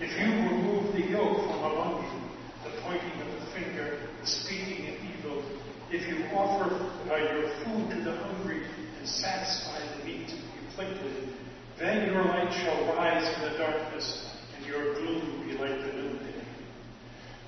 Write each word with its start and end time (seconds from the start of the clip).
If 0.00 0.16
you 0.16 0.26
remove 0.26 0.92
the 0.92 1.10
yoke 1.10 1.38
from 1.38 1.58
among 1.58 2.04
you, 2.04 2.70
the 2.70 2.80
pointing 2.82 3.20
of 3.20 3.40
the 3.40 3.46
finger, 3.50 3.98
the 4.20 4.26
speaking 4.28 4.94
of 4.94 4.94
evil, 5.02 5.42
if 5.90 6.06
you 6.06 6.24
offer 6.36 6.72
uh, 7.10 7.16
your 7.16 7.50
food 7.64 7.90
to 7.90 8.02
the 8.04 8.16
hungry 8.16 8.62
and 8.96 9.08
satisfy 9.08 9.80
the 9.96 10.04
the 10.04 10.34
afflicted, 10.68 11.34
then 11.80 12.06
your 12.12 12.24
light 12.24 12.52
shall 12.52 12.94
rise 12.94 13.26
in 13.26 13.50
the 13.50 13.58
darkness, 13.58 14.24
and 14.56 14.64
your 14.66 14.94
gloom 14.94 15.48
be 15.48 15.54
like 15.54 15.80
the 15.80 15.92
noonday. 15.92 16.44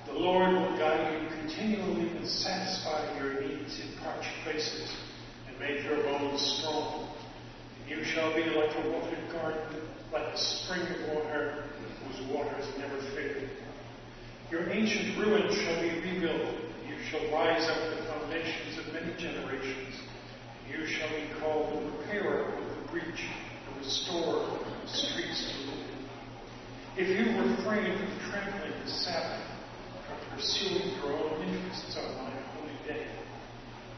The 0.07 0.13
Lord 0.19 0.53
will 0.53 0.77
guide 0.77 1.23
you 1.23 1.29
continually 1.29 2.09
and 2.17 2.27
satisfy 2.27 3.17
your 3.17 3.39
needs 3.41 3.79
in 3.79 3.97
parched 4.03 4.27
places, 4.43 4.93
and 5.47 5.57
make 5.57 5.85
your 5.85 6.03
bones 6.03 6.41
strong. 6.41 7.07
And 7.79 7.97
you 7.97 8.03
shall 8.03 8.35
be 8.35 8.43
like 8.43 8.75
a 8.75 8.89
watered 8.89 9.31
garden, 9.31 9.81
like 10.11 10.33
a 10.33 10.37
spring 10.37 10.81
of 10.81 11.15
water 11.15 11.63
whose 12.11 12.27
waters 12.31 12.65
never 12.77 12.99
fail. 13.15 13.47
Your 14.49 14.69
ancient 14.69 15.17
ruins 15.17 15.55
shall 15.55 15.81
be 15.81 15.89
rebuilt. 16.01 16.55
You 16.87 16.97
shall 17.09 17.31
rise 17.31 17.69
up 17.69 17.97
the 17.97 18.03
foundations 18.05 18.77
of 18.79 18.93
many 18.93 19.13
generations. 19.17 19.95
You 20.69 20.85
shall 20.85 21.09
be 21.09 21.27
called 21.39 21.73
the 21.73 21.91
repairer 21.97 22.53
of 22.53 22.69
the 22.69 22.91
breach, 22.91 23.27
the 23.67 23.79
restorer 23.79 24.43
of 24.43 24.81
the 24.81 24.87
streets. 24.87 25.53
If 26.97 27.07
you 27.07 27.39
refrain 27.39 27.97
from 27.97 28.29
trampling 28.29 28.73
the 28.83 28.91
Sabbath, 28.91 29.45
from 30.07 30.37
pursuing 30.37 30.95
your 30.97 31.13
own 31.13 31.41
interests 31.43 31.97
on 31.97 32.15
my 32.15 32.31
holy 32.53 32.75
day, 32.85 33.07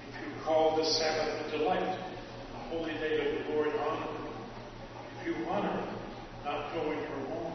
if 0.09 0.21
you 0.21 0.43
call 0.43 0.77
the 0.77 0.85
Sabbath 0.85 1.47
a 1.47 1.57
delight, 1.57 1.97
a 2.53 2.69
holy 2.69 2.93
day 2.93 3.39
of 3.39 3.47
the 3.47 3.53
Lord 3.53 3.69
honorable, 3.69 4.29
if 5.19 5.27
you 5.27 5.45
honor 5.49 5.93
not 6.43 6.73
going 6.73 6.99
your 6.99 7.17
own 7.31 7.52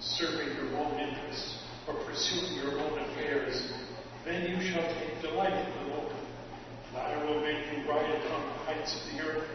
serving 0.00 0.54
your 0.56 0.76
own 0.78 0.98
interests, 0.98 1.58
or 1.88 1.94
pursuing 2.04 2.54
your 2.54 2.78
own 2.80 2.98
affairs, 2.98 3.72
then 4.24 4.48
you 4.48 4.60
shall 4.60 4.82
take 4.94 5.22
delight 5.22 5.52
in 5.52 5.88
the 5.88 5.94
Lord. 5.94 6.12
And 6.88 6.96
I 6.98 7.24
will 7.24 7.40
make 7.40 7.64
you 7.72 7.88
ride 7.88 8.10
upon 8.10 8.42
the 8.46 8.58
heights 8.64 8.96
of 8.96 9.02
the 9.12 9.22
earth. 9.24 9.48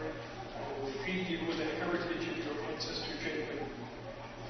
I 0.56 0.80
will 0.80 0.92
feed 1.04 1.28
you 1.28 1.46
with 1.46 1.58
the 1.58 1.64
heritage 1.64 2.28
of 2.28 2.36
your 2.44 2.64
ancestor 2.70 3.14
Jacob. 3.22 3.66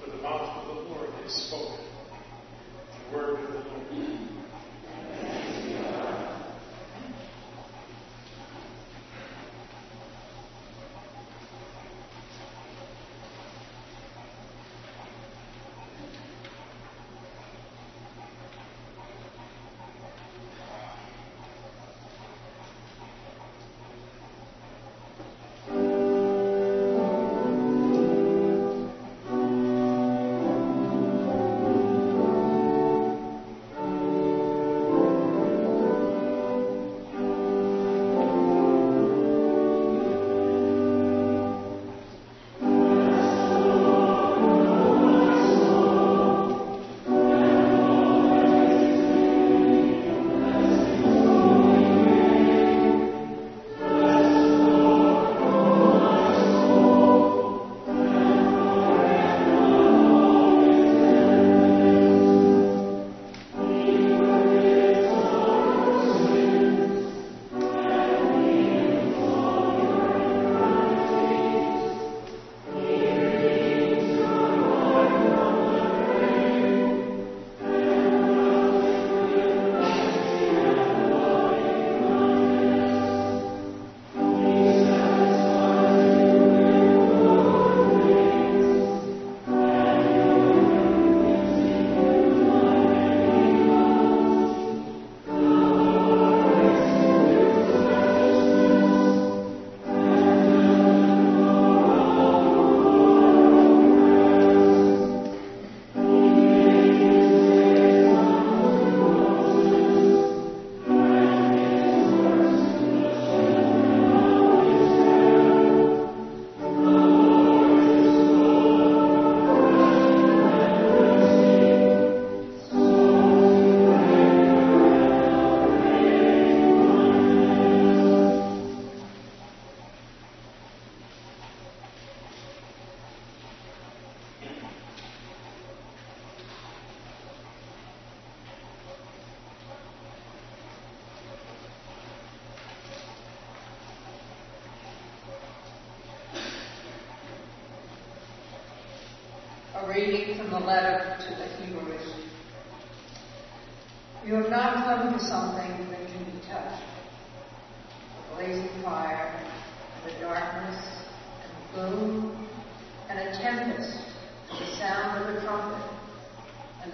For 0.03 0.11
the 0.11 0.23
mouth 0.23 0.67
of 0.67 0.77
the 0.77 0.83
Lord 0.83 1.11
has 1.23 1.33
spoken. 1.33 1.85
The 3.11 3.17
word 3.17 3.45
of 3.45 3.53
the 3.53 3.59
Lord. 3.59 4.19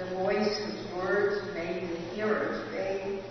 A 0.08 0.14
voice 0.22 0.58
whose 0.58 0.94
words 0.94 1.54
made 1.54 1.82
the 1.82 2.14
hearers 2.14 2.72
beg 2.72 3.22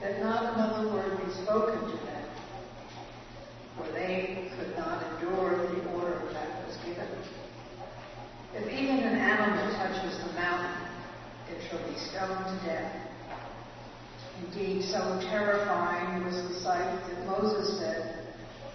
that 0.00 0.20
not 0.20 0.54
another 0.54 0.92
word 0.92 1.24
be 1.24 1.32
spoken 1.42 1.80
to 1.80 1.96
them, 2.04 2.24
for 3.76 3.92
they 3.92 4.50
could 4.58 4.76
not 4.76 5.02
endure 5.12 5.56
the 5.74 5.90
order 5.92 6.22
that 6.32 6.66
was 6.66 6.76
given. 6.84 7.08
If 8.54 8.66
even 8.72 8.98
an 8.98 9.16
animal 9.16 9.74
touches 9.76 10.18
the 10.26 10.32
mountain, 10.34 10.88
it 11.50 11.68
shall 11.68 11.86
be 11.88 11.96
stoned 11.98 12.60
to 12.60 12.66
death. 12.66 13.08
Indeed, 14.44 14.84
so 14.84 15.20
terrifying 15.30 16.24
was 16.24 16.34
the 16.48 16.60
sight 16.60 17.00
that 17.08 17.26
Moses 17.26 17.78
said, 17.78 18.26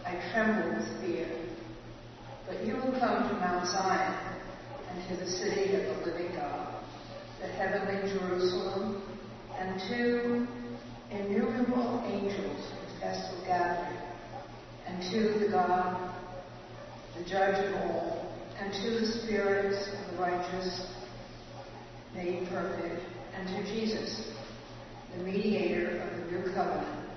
I 0.06 0.20
tremble 0.32 0.78
with 0.78 1.02
fear. 1.02 1.28
But 2.48 2.66
you 2.66 2.76
will 2.76 3.00
come 3.00 3.30
to 3.30 3.34
Mount 3.36 3.66
Zion 3.68 4.38
and 4.90 5.10
to 5.10 5.16
the 5.24 5.30
city 5.30 5.76
of 5.76 5.84
the 5.84 6.12
living 6.12 6.36
God, 6.36 6.73
the 7.44 7.50
heavenly 7.50 8.10
Jerusalem, 8.10 9.04
and 9.60 9.78
to 9.90 10.48
innumerable 11.12 12.02
angels 12.08 12.72
in 12.72 13.02
festal 13.02 13.44
gathering, 13.46 14.00
and 14.88 15.12
to 15.12 15.40
the 15.40 15.52
God, 15.52 16.16
the 17.18 17.26
judge 17.26 17.66
of 17.66 17.76
all, 17.82 18.34
and 18.60 18.74
to 18.74 19.00
the 19.02 19.08
spirits 19.08 19.90
of 19.90 20.12
the 20.16 20.22
righteous 20.22 20.88
made 22.16 22.48
perfect, 22.48 23.02
and 23.36 23.48
to 23.50 23.74
Jesus, 23.74 24.32
the 25.18 25.24
mediator 25.24 26.00
of 26.00 26.18
the 26.18 26.32
new 26.32 26.54
covenant, 26.54 27.10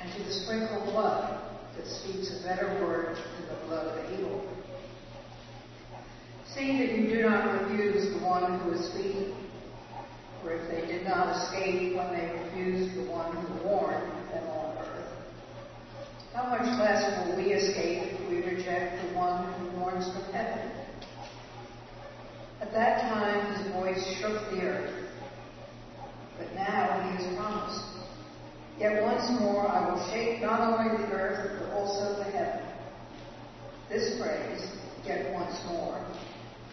and 0.00 0.12
to 0.14 0.22
the 0.22 0.32
sprinkled 0.32 0.84
blood 0.86 1.42
that 1.76 1.86
speaks 1.86 2.40
a 2.40 2.42
better 2.42 2.68
word 2.82 3.16
than 3.16 3.58
the 3.58 3.66
blood 3.66 3.98
of 3.98 4.12
Abel. 4.12 4.55
See 6.56 6.78
that 6.78 6.96
you 6.96 7.08
do 7.08 7.28
not 7.28 7.68
refuse 7.68 8.14
the 8.14 8.24
one 8.24 8.58
who 8.60 8.72
is 8.72 8.88
speaking, 8.88 9.36
for 10.42 10.52
if 10.52 10.70
they 10.70 10.90
did 10.90 11.06
not 11.06 11.36
escape 11.36 11.94
when 11.94 12.08
they 12.16 12.32
refused 12.32 12.96
the 12.96 13.12
one 13.12 13.36
who 13.36 13.68
warned 13.68 14.10
them 14.32 14.48
on 14.48 14.78
earth, 14.78 15.12
how 16.32 16.48
much 16.48 16.62
less 16.78 17.28
will 17.28 17.36
we 17.36 17.52
escape 17.52 18.04
if 18.04 18.30
we 18.30 18.36
reject 18.36 19.06
the 19.06 19.18
one 19.18 19.52
who 19.52 19.80
warns 19.80 20.10
from 20.10 20.32
heaven? 20.32 20.70
At 22.62 22.72
that 22.72 23.02
time 23.02 23.54
his 23.56 23.72
voice 23.74 24.16
shook 24.18 24.50
the 24.52 24.62
earth, 24.62 25.10
but 26.38 26.54
now 26.54 27.02
he 27.02 27.22
has 27.22 27.36
promised. 27.36 27.84
Yet 28.78 29.02
once 29.02 29.28
more 29.40 29.68
I 29.68 29.92
will 29.92 30.08
shake 30.10 30.40
not 30.40 30.60
only 30.60 31.04
the 31.04 31.12
earth, 31.12 31.60
but 31.60 31.70
also 31.72 32.16
the 32.16 32.24
heaven. 32.30 32.66
This 33.90 34.18
phrase, 34.18 34.70
yet 35.04 35.34
once 35.34 35.54
more, 35.68 36.02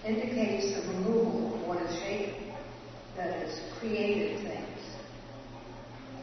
indicates 0.05 0.73
the 0.73 0.93
removal 0.93 1.55
of 1.55 1.67
what 1.67 1.81
is 1.81 1.95
shaken, 1.99 2.53
that 3.15 3.35
is, 3.43 3.59
created 3.79 4.39
things, 4.41 4.79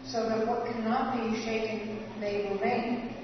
so 0.04 0.28
that 0.28 0.46
what 0.46 0.66
cannot 0.66 1.16
be 1.16 1.42
shaken 1.42 2.02
may 2.20 2.50
remain. 2.50 3.14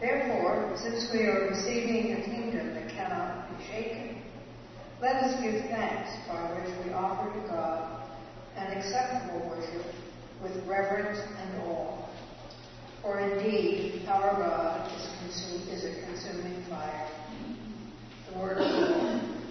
Therefore, 0.00 0.76
since 0.76 1.10
we 1.12 1.20
are 1.20 1.48
receiving 1.48 2.12
a 2.12 2.22
kingdom 2.24 2.74
that 2.74 2.88
cannot 2.90 3.48
be 3.56 3.64
shaken, 3.64 4.22
let 5.00 5.16
us 5.16 5.40
give 5.42 5.64
thanks 5.70 6.10
by 6.28 6.40
which 6.60 6.86
we 6.86 6.92
offer 6.92 7.32
to 7.32 7.48
God 7.48 8.02
an 8.56 8.78
acceptable 8.78 9.48
worship 9.48 9.86
with 10.42 10.56
reverence 10.66 11.18
and 11.18 11.62
awe. 11.62 11.98
For 13.00 13.18
indeed, 13.18 14.06
our 14.08 14.34
God 14.36 14.92
is, 14.92 15.08
consumed, 15.18 15.68
is 15.68 15.84
a 15.84 16.06
consuming 16.06 16.62
fire. 16.68 17.08
Word 18.36 18.58
of. 18.58 19.41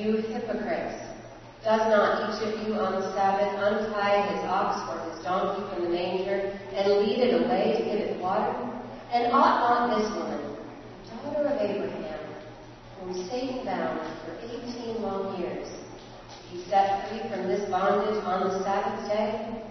you 0.00 0.16
hypocrites, 0.32 0.96
does 1.62 1.84
not 1.92 2.24
each 2.24 2.40
of 2.48 2.66
you 2.66 2.74
on 2.74 3.00
the 3.00 3.12
Sabbath 3.12 3.52
untie 3.60 4.32
his 4.32 4.44
ox 4.48 4.80
or 4.88 5.12
his 5.12 5.22
donkey 5.22 5.60
from 5.68 5.84
the 5.84 5.90
manger 5.90 6.58
and 6.72 7.04
lead 7.04 7.18
it 7.20 7.44
away 7.44 7.76
to 7.76 7.84
give 7.84 8.00
it 8.00 8.20
water? 8.20 8.56
And 9.12 9.32
ought 9.32 9.90
not 9.90 9.98
this 9.98 10.08
woman, 10.16 10.56
daughter 11.22 11.48
of 11.48 11.60
Abraham, 11.60 12.20
whom 12.98 13.28
Satan 13.28 13.64
bound 13.64 14.00
for 14.24 14.32
eighteen 14.46 15.02
long 15.02 15.38
years, 15.38 15.68
be 16.50 16.64
set 16.70 17.08
free 17.08 17.28
from 17.28 17.46
this 17.48 17.68
bondage 17.68 18.24
on 18.24 18.48
the 18.48 18.64
Sabbath 18.64 19.06
day? 19.08 19.64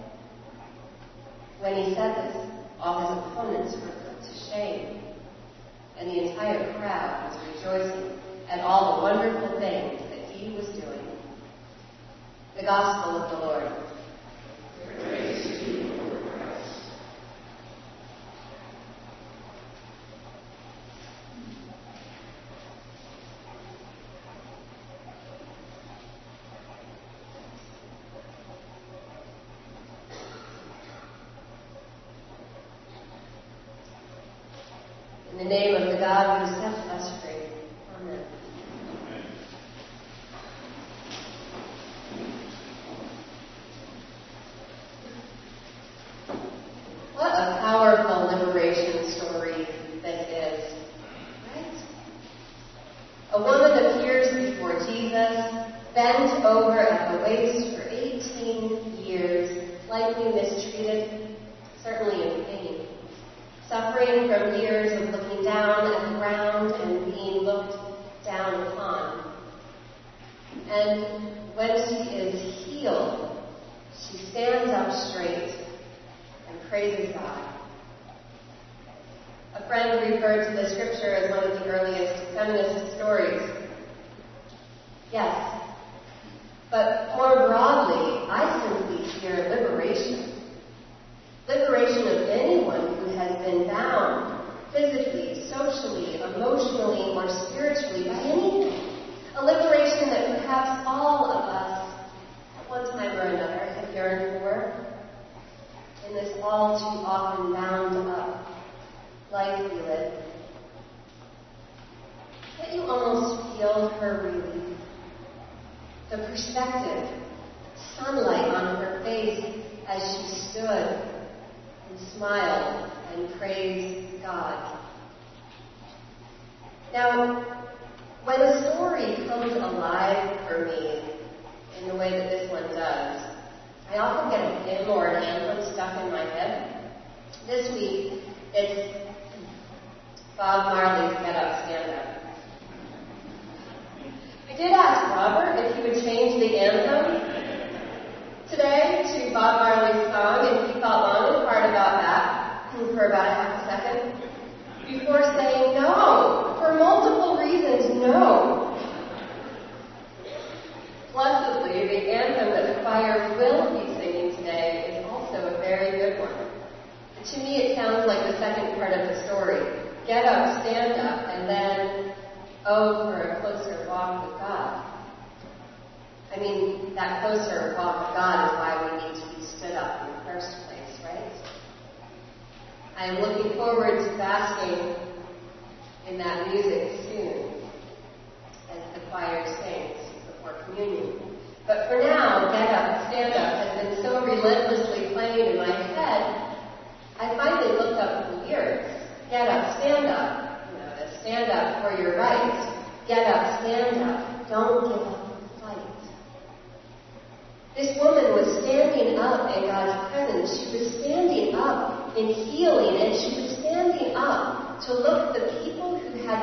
When 1.59 1.75
he 1.75 1.95
said 1.95 2.15
this, 2.15 2.51
all 2.79 2.99
his 3.01 3.33
opponents 3.33 3.75
were 3.75 3.91
put 4.05 4.21
to 4.21 4.51
shame, 4.51 5.01
and 5.97 6.07
the 6.07 6.29
entire 6.29 6.71
crowd 6.77 7.31
was 7.31 7.55
rejoicing 7.55 8.19
at 8.47 8.59
all 8.61 8.97
the 8.97 9.03
wonderful 9.03 9.59
things 9.59 10.08
he 10.39 10.55
was 10.55 10.67
doing. 10.67 11.05
The 12.55 12.63
Gospel 12.63 13.21
of 13.21 13.31
the 13.31 13.45
Lord. 13.45 13.71
Praise 15.01 15.28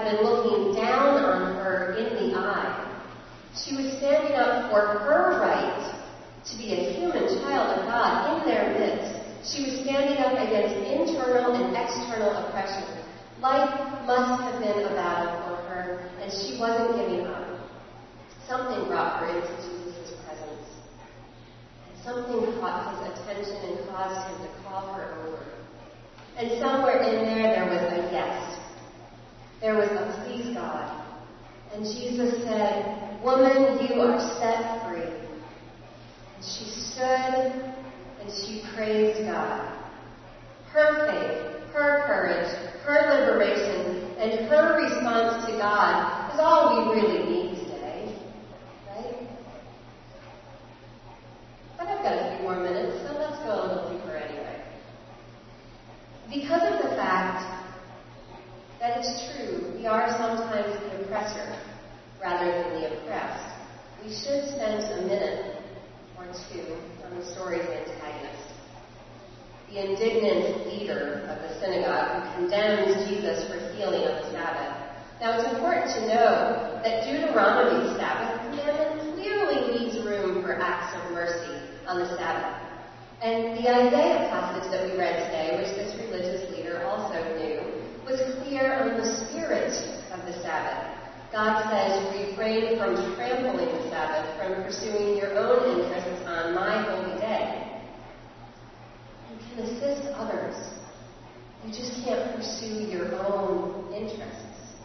And 0.06 0.22
looking 0.22 0.76
down 0.78 1.18
on 1.18 1.56
her 1.56 1.96
in 1.98 2.30
the 2.30 2.38
eye. 2.38 3.02
She 3.58 3.74
was 3.74 3.98
standing 3.98 4.38
up 4.38 4.70
for 4.70 5.02
her 5.02 5.40
right 5.42 5.82
to 6.46 6.56
be 6.56 6.70
a 6.74 6.92
human 6.94 7.26
child 7.42 7.74
of 7.74 7.86
God 7.90 8.38
in 8.38 8.46
their 8.46 8.70
midst. 8.78 9.18
She 9.42 9.66
was 9.66 9.82
standing 9.82 10.22
up 10.22 10.38
against 10.38 10.78
internal 10.86 11.58
and 11.58 11.74
external 11.74 12.30
oppression. 12.38 12.86
Life 13.42 13.74
must 14.06 14.46
have 14.46 14.62
been 14.62 14.86
a 14.86 14.94
battle 14.94 15.42
for 15.42 15.56
her, 15.74 16.08
and 16.22 16.30
she 16.30 16.54
wasn't 16.54 16.94
giving 16.94 17.26
up. 17.26 17.66
Something 18.46 18.86
brought 18.86 19.18
her 19.18 19.26
into 19.26 19.54
Jesus' 19.58 20.14
presence. 20.22 20.70
And 21.82 21.94
something 22.06 22.60
caught 22.60 22.94
his 22.94 23.10
attention 23.10 23.58
and 23.74 23.88
caused 23.90 24.22
him 24.30 24.46
to 24.46 24.50
call 24.62 24.94
her 24.94 25.18
over. 25.26 25.42
And 26.38 26.60
somewhere 26.60 27.02
in 27.02 27.26
there, 27.26 27.58
there 27.58 27.66
was 27.66 27.82
a 27.90 28.06
yes. 28.14 28.45
There 29.60 29.74
was 29.74 29.88
a 29.88 30.24
please 30.24 30.54
God. 30.54 31.04
And 31.72 31.84
Jesus 31.84 32.42
said, 32.44 33.22
Woman, 33.22 33.86
you 33.86 34.00
are 34.00 34.20
set 34.38 34.86
free. 34.86 35.02
And 36.36 36.44
she 36.44 36.64
stood 36.64 37.74
and 38.20 38.30
she 38.30 38.62
praised 38.74 39.24
God. 39.26 39.72
Her 40.72 41.06
faith, 41.06 41.72
her 41.72 42.04
courage, 42.06 42.48
her 42.84 43.26
liberation, 43.26 44.12
and 44.18 44.48
her 44.48 44.82
response 44.82 45.46
to 45.46 45.52
God 45.52 46.34
is 46.34 46.40
all 46.40 46.94
we 46.94 47.00
really 47.00 47.24
need 47.24 47.58
today. 47.64 48.18
Right? 48.88 49.28
But 51.78 51.88
I've 51.88 52.02
got 52.02 52.12
a 52.12 52.36
few 52.36 52.44
more 52.44 52.60
minutes, 52.60 52.96
so 53.06 53.18
let's 53.18 53.38
go 53.38 53.52
a 53.52 53.66
little 53.66 53.92
deeper 53.92 54.16
anyway. 54.16 54.62
Because 56.28 56.62
of 56.62 56.90
the 56.90 56.96
fact 56.96 57.55
that 58.86 59.02
it's 59.02 59.34
true, 59.34 59.74
we 59.76 59.86
are 59.86 60.06
sometimes 60.14 60.70
the 60.78 61.02
oppressor 61.02 61.58
rather 62.22 62.46
than 62.46 62.80
the 62.80 62.86
oppressed, 62.86 63.58
we 64.02 64.10
should 64.10 64.46
spend 64.54 64.78
a 64.78 65.02
minute 65.02 65.56
or 66.16 66.26
two 66.26 66.78
on 67.04 67.18
the 67.18 67.26
story's 67.34 67.66
antagonist. 67.66 68.54
The 69.70 69.90
indignant 69.90 70.68
leader 70.68 71.26
of 71.26 71.42
the 71.42 71.58
synagogue 71.58 72.22
who 72.22 72.46
condemns 72.46 73.10
Jesus 73.10 73.48
for 73.50 73.58
healing 73.74 74.06
on 74.06 74.22
the 74.22 74.30
Sabbath. 74.30 74.78
Now 75.20 75.40
it's 75.40 75.50
important 75.52 75.90
to 75.90 76.00
know 76.06 76.80
that 76.84 77.02
Deuteronomy's 77.02 77.96
Sabbath 77.98 78.38
commandment 78.46 79.16
clearly 79.16 79.78
leaves 79.78 79.98
room 80.06 80.44
for 80.44 80.60
acts 80.62 80.94
of 80.94 81.10
mercy 81.10 81.58
on 81.88 81.98
the 81.98 82.06
Sabbath. 82.16 82.62
And 83.20 83.58
the 83.58 83.66
Isaiah 83.68 84.28
passage 84.30 84.70
that 84.70 84.86
we 84.86 84.96
read 84.96 85.26
today, 85.26 85.58
which 85.58 85.74
this 85.74 85.98
religious 86.06 86.48
leader 86.54 86.86
also 86.86 87.18
knew, 87.36 87.65
was 88.06 88.20
clear 88.44 88.72
on 88.72 88.96
the 88.96 89.26
spirit 89.26 89.74
of 90.12 90.24
the 90.26 90.32
Sabbath. 90.40 90.94
God 91.32 91.68
says, 91.74 92.06
refrain 92.14 92.78
from 92.78 92.94
trampling 93.16 93.66
the 93.66 93.90
Sabbath, 93.90 94.30
from 94.38 94.62
pursuing 94.62 95.18
your 95.18 95.36
own 95.36 95.80
interests 95.80 96.24
on 96.24 96.54
my 96.54 96.82
holy 96.82 97.18
day. 97.18 97.82
You 99.28 99.38
can 99.50 99.64
assist 99.64 100.06
others. 100.14 100.54
You 101.64 101.72
just 101.72 102.04
can't 102.04 102.36
pursue 102.36 102.86
your 102.86 103.12
own 103.26 103.92
interests. 103.92 104.78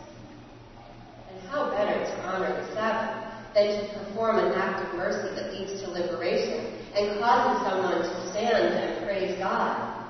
And 1.30 1.48
how 1.50 1.70
better 1.70 1.94
to 1.94 2.22
honor 2.24 2.60
the 2.60 2.74
Sabbath 2.74 3.32
than 3.54 3.88
to 3.88 4.00
perform 4.00 4.40
an 4.40 4.54
act 4.54 4.88
of 4.88 4.96
mercy 4.96 5.36
that 5.36 5.54
leads 5.54 5.80
to 5.84 5.92
liberation 5.92 6.74
and 6.96 7.20
causes 7.20 7.70
someone 7.70 8.02
to 8.02 8.32
stand 8.32 8.74
and 8.74 9.06
praise 9.06 9.38
God. 9.38 10.08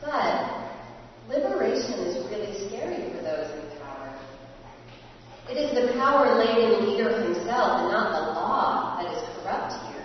But 0.00 0.64
liberation 1.28 1.94
is 2.04 2.20
really 2.28 2.52
scary 2.68 3.10
for 3.12 3.22
those 3.22 3.48
in 3.56 3.80
power. 3.80 4.12
It 5.48 5.56
is 5.56 5.72
the 5.72 5.92
power 5.98 6.36
laden 6.36 6.90
leader 6.90 7.08
himself 7.22 7.80
and 7.80 7.92
not 7.92 8.12
the 8.12 8.32
law 8.36 9.00
that 9.00 9.12
is 9.12 9.22
corrupt 9.40 9.72
here. 9.88 10.04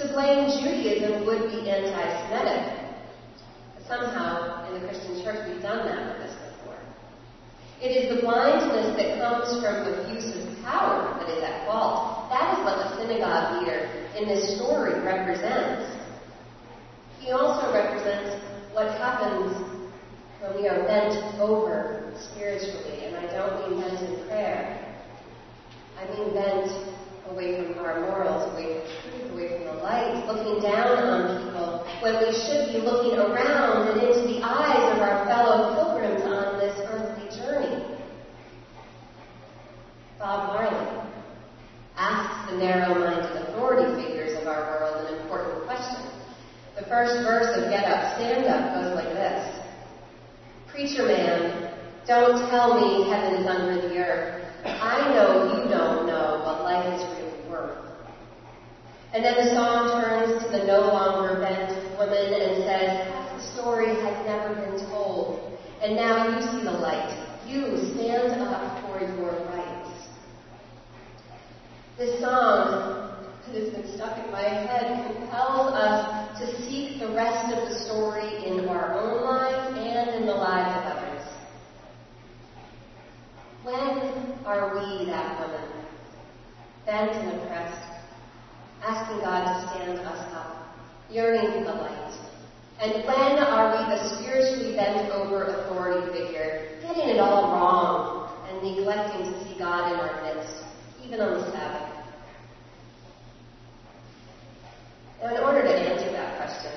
To 0.00 0.12
blame 0.12 0.48
Judaism 0.48 1.26
would 1.26 1.50
be 1.50 1.68
anti 1.68 2.06
Semitic. 2.28 2.88
But 3.74 3.84
somehow, 3.86 4.66
in 4.68 4.80
the 4.80 4.88
Christian 4.88 5.22
church, 5.22 5.46
we've 5.48 5.62
done 5.62 5.84
that 5.84 6.08
with 6.08 6.26
this 6.26 6.36
before. 6.56 6.78
It 7.82 7.92
is 7.92 8.16
the 8.16 8.22
blindness 8.22 8.96
that 8.96 9.20
comes 9.20 9.60
from 9.60 9.92
abuse 9.92 10.24
of 10.36 10.64
power 10.64 11.20
that 11.20 11.28
is 11.28 11.42
at 11.42 11.66
fault. 11.66 12.30
That 12.30 12.56
is 12.56 12.64
what 12.64 12.76
the 12.78 12.96
synagogue 12.96 13.60
leader 13.60 14.08
in 14.16 14.28
this 14.28 14.56
story 14.56 14.98
represents. 15.00 15.96
He 17.20 17.32
also 17.32 17.72
represents 17.74 18.40
what 18.72 18.88
happens 18.96 19.69
when 20.50 20.62
we 20.62 20.68
are 20.68 20.84
bent 20.86 21.14
over 21.40 22.12
spiritually, 22.18 23.04
and 23.04 23.16
I 23.16 23.26
don't 23.32 23.70
mean 23.70 23.80
bent 23.80 24.00
in 24.02 24.26
prayer. 24.26 24.96
I 25.98 26.04
mean 26.10 26.34
bent 26.34 26.70
away 27.30 27.62
from 27.62 27.78
our 27.84 28.00
morals, 28.00 28.52
away 28.52 28.80
from 28.80 29.10
truth, 29.10 29.32
away 29.32 29.56
from 29.56 29.64
the 29.76 29.82
light, 29.82 30.26
looking 30.26 30.60
down 30.62 30.98
on 30.98 31.44
people 31.46 31.86
when 32.00 32.18
we 32.18 32.32
should 32.32 32.72
be 32.72 32.78
looking 32.78 33.18
around 33.18 33.88
and 33.88 34.02
into 34.02 34.26
the 34.26 34.42
eyes 34.42 34.96
of 34.96 35.02
our 35.02 35.26
fellow 35.26 35.74
pilgrims 35.74 36.22
on 36.22 36.58
this 36.58 36.78
earthly 36.84 37.38
journey. 37.38 37.84
Bob 40.18 40.48
Marley 40.48 41.10
asks 41.96 42.50
the 42.50 42.58
narrow-minded 42.58 43.36
authority 43.42 44.02
figures 44.02 44.40
of 44.40 44.48
our 44.48 44.80
world 44.80 45.06
an 45.06 45.20
important 45.20 45.64
question. 45.64 46.10
The 46.76 46.86
first 46.86 47.22
verse 47.22 47.56
of 47.56 47.70
Get 47.70 47.84
Up, 47.84 48.16
Stand 48.16 48.46
Up 48.46 48.74
goes 48.74 48.94
like 48.96 49.14
this. 49.14 49.59
Preacher 50.80 51.04
man, 51.04 51.74
don't 52.06 52.48
tell 52.48 52.80
me 52.80 53.10
heaven 53.10 53.34
is 53.34 53.46
under 53.46 53.86
the 53.86 53.98
earth. 53.98 54.46
I 54.64 55.12
know 55.12 55.52
you 55.52 55.68
don't 55.68 56.06
know 56.06 56.40
what 56.42 56.62
life 56.62 56.98
is 56.98 57.04
really 57.18 57.50
worth. 57.50 57.84
And 59.12 59.22
then 59.22 59.44
the 59.44 59.52
song 59.52 60.00
turns 60.00 60.42
to 60.42 60.48
the 60.48 60.64
no 60.64 60.80
longer 60.80 61.38
bent 61.38 61.68
woman 61.98 62.32
and 62.32 62.64
says, 62.64 63.12
half 63.12 63.36
the 63.36 63.60
story 63.60 63.88
has 63.88 64.24
never 64.24 64.54
been 64.54 64.80
told. 64.88 65.52
And 65.82 65.96
now 65.96 66.34
you 66.34 66.40
see 66.50 66.64
the 66.64 66.72
light. 66.72 67.28
You 67.46 67.76
stand 67.92 68.40
up 68.40 68.80
for 68.80 69.00
your 69.04 69.32
rights. 69.52 69.90
This 71.98 72.20
song 72.22 73.10
that 73.52 73.54
has 73.54 73.70
been 73.70 73.96
stuck 73.96 74.16
in 74.24 74.30
my 74.30 74.48
head 74.48 75.12
compels 75.12 75.74
us 75.74 76.38
to 76.38 76.46
seek 76.62 77.00
the 77.00 77.08
rest 77.08 77.52
of 77.52 77.68
the 77.68 77.78
story 77.84 78.46
in 78.46 78.68
our 78.68 78.94
own 78.94 79.24
lives 79.24 79.76
and 79.76 80.08
in 80.20 80.26
the 80.26 80.32
lives 80.32 80.76
of 80.78 80.96
others. 80.96 81.22
When 83.70 84.34
are 84.46 84.74
we 84.74 85.06
that 85.06 85.38
woman, 85.38 85.70
bent 86.86 87.12
and 87.12 87.40
oppressed, 87.40 88.02
asking 88.82 89.20
God 89.20 89.44
to 89.46 89.68
stand 89.70 89.98
us 90.00 90.34
up, 90.34 90.74
yearning 91.08 91.52
for 91.52 91.70
the 91.70 91.78
light? 91.78 92.18
And 92.80 93.04
when 93.04 93.38
are 93.38 93.70
we 93.70 93.94
the 93.94 94.18
spiritually 94.18 94.74
bent 94.74 95.12
over 95.12 95.44
authority 95.44 96.10
figure, 96.10 96.80
getting 96.82 97.10
it 97.10 97.20
all 97.20 97.52
wrong 97.52 98.32
and 98.48 98.60
neglecting 98.60 99.32
to 99.32 99.44
see 99.44 99.56
God 99.56 99.92
in 99.92 100.00
our 100.00 100.20
midst, 100.24 100.64
even 101.06 101.20
on 101.20 101.40
the 101.40 101.52
Sabbath? 101.52 101.94
Now, 105.22 105.36
in 105.36 105.42
order 105.44 105.62
to 105.62 105.70
answer 105.70 106.10
that 106.10 106.38
question, 106.38 106.72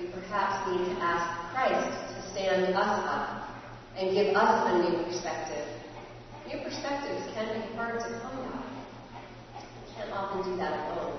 we 0.00 0.06
perhaps 0.06 0.66
need 0.72 0.94
to 0.94 1.02
ask 1.02 1.52
Christ 1.52 2.14
to 2.14 2.32
stand 2.32 2.74
us 2.74 3.00
up 3.04 3.50
and 3.98 4.14
give 4.14 4.34
us 4.34 4.72
a 4.72 4.78
new 4.78 5.04
perspective. 5.04 5.76
New 6.46 6.62
perspectives 6.62 7.26
can 7.34 7.60
be 7.60 7.74
hard 7.74 7.98
to 7.98 8.06
come 8.22 8.36
by. 8.46 8.62
We 9.58 9.94
can't 9.96 10.12
often 10.12 10.44
do 10.44 10.56
that 10.58 10.92
alone. 10.92 11.18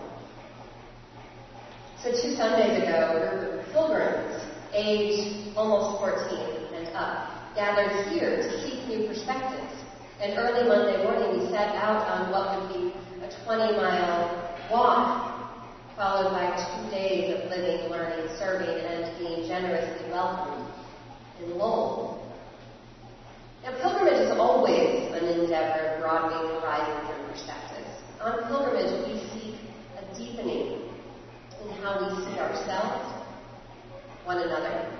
So 2.07 2.13
two 2.13 2.35
Sundays 2.37 2.83
ago, 2.83 3.19
a 3.19 3.37
group 3.37 3.59
of 3.59 3.71
pilgrims, 3.73 4.41
aged 4.71 5.53
almost 5.57 5.99
14 5.99 6.73
and 6.73 6.87
up, 6.95 7.53
gathered 7.53 8.07
here 8.07 8.37
to 8.37 8.61
seek 8.63 8.87
new 8.87 9.07
perspectives. 9.07 9.83
And 10.21 10.37
early 10.37 10.69
Monday 10.69 11.03
morning, 11.03 11.37
we 11.37 11.51
set 11.51 11.75
out 11.75 12.07
on 12.07 12.31
what 12.31 12.61
would 12.61 12.69
be 12.73 12.95
a 13.25 13.29
20-mile 13.43 14.69
walk 14.71 15.51
followed 15.97 16.31
by 16.31 16.55
two 16.55 16.89
days 16.95 17.35
of 17.35 17.49
living, 17.49 17.89
learning, 17.91 18.25
serving, 18.39 18.69
and 18.69 19.19
being 19.19 19.45
generously 19.45 20.09
welcomed 20.09 20.71
in 21.43 21.57
Lowell. 21.57 22.31
Now, 23.63 23.77
pilgrimage 23.81 24.21
is 24.21 24.31
always 24.31 25.11
an 25.11 25.25
endeavor 25.25 25.99
broadening 25.99 26.55
horizons 26.55 27.09
and 27.11 27.27
perspectives. 27.27 27.91
On 28.21 28.47
pilgrimage, 28.47 28.95
we 29.05 29.19
seek 29.33 29.55
a 29.99 30.15
deepening 30.17 30.87
in 31.61 31.76
how 31.87 32.03
we 32.03 32.11
see 32.25 32.37
ourselves, 32.37 33.15
one 34.25 34.39
another, 34.39 34.91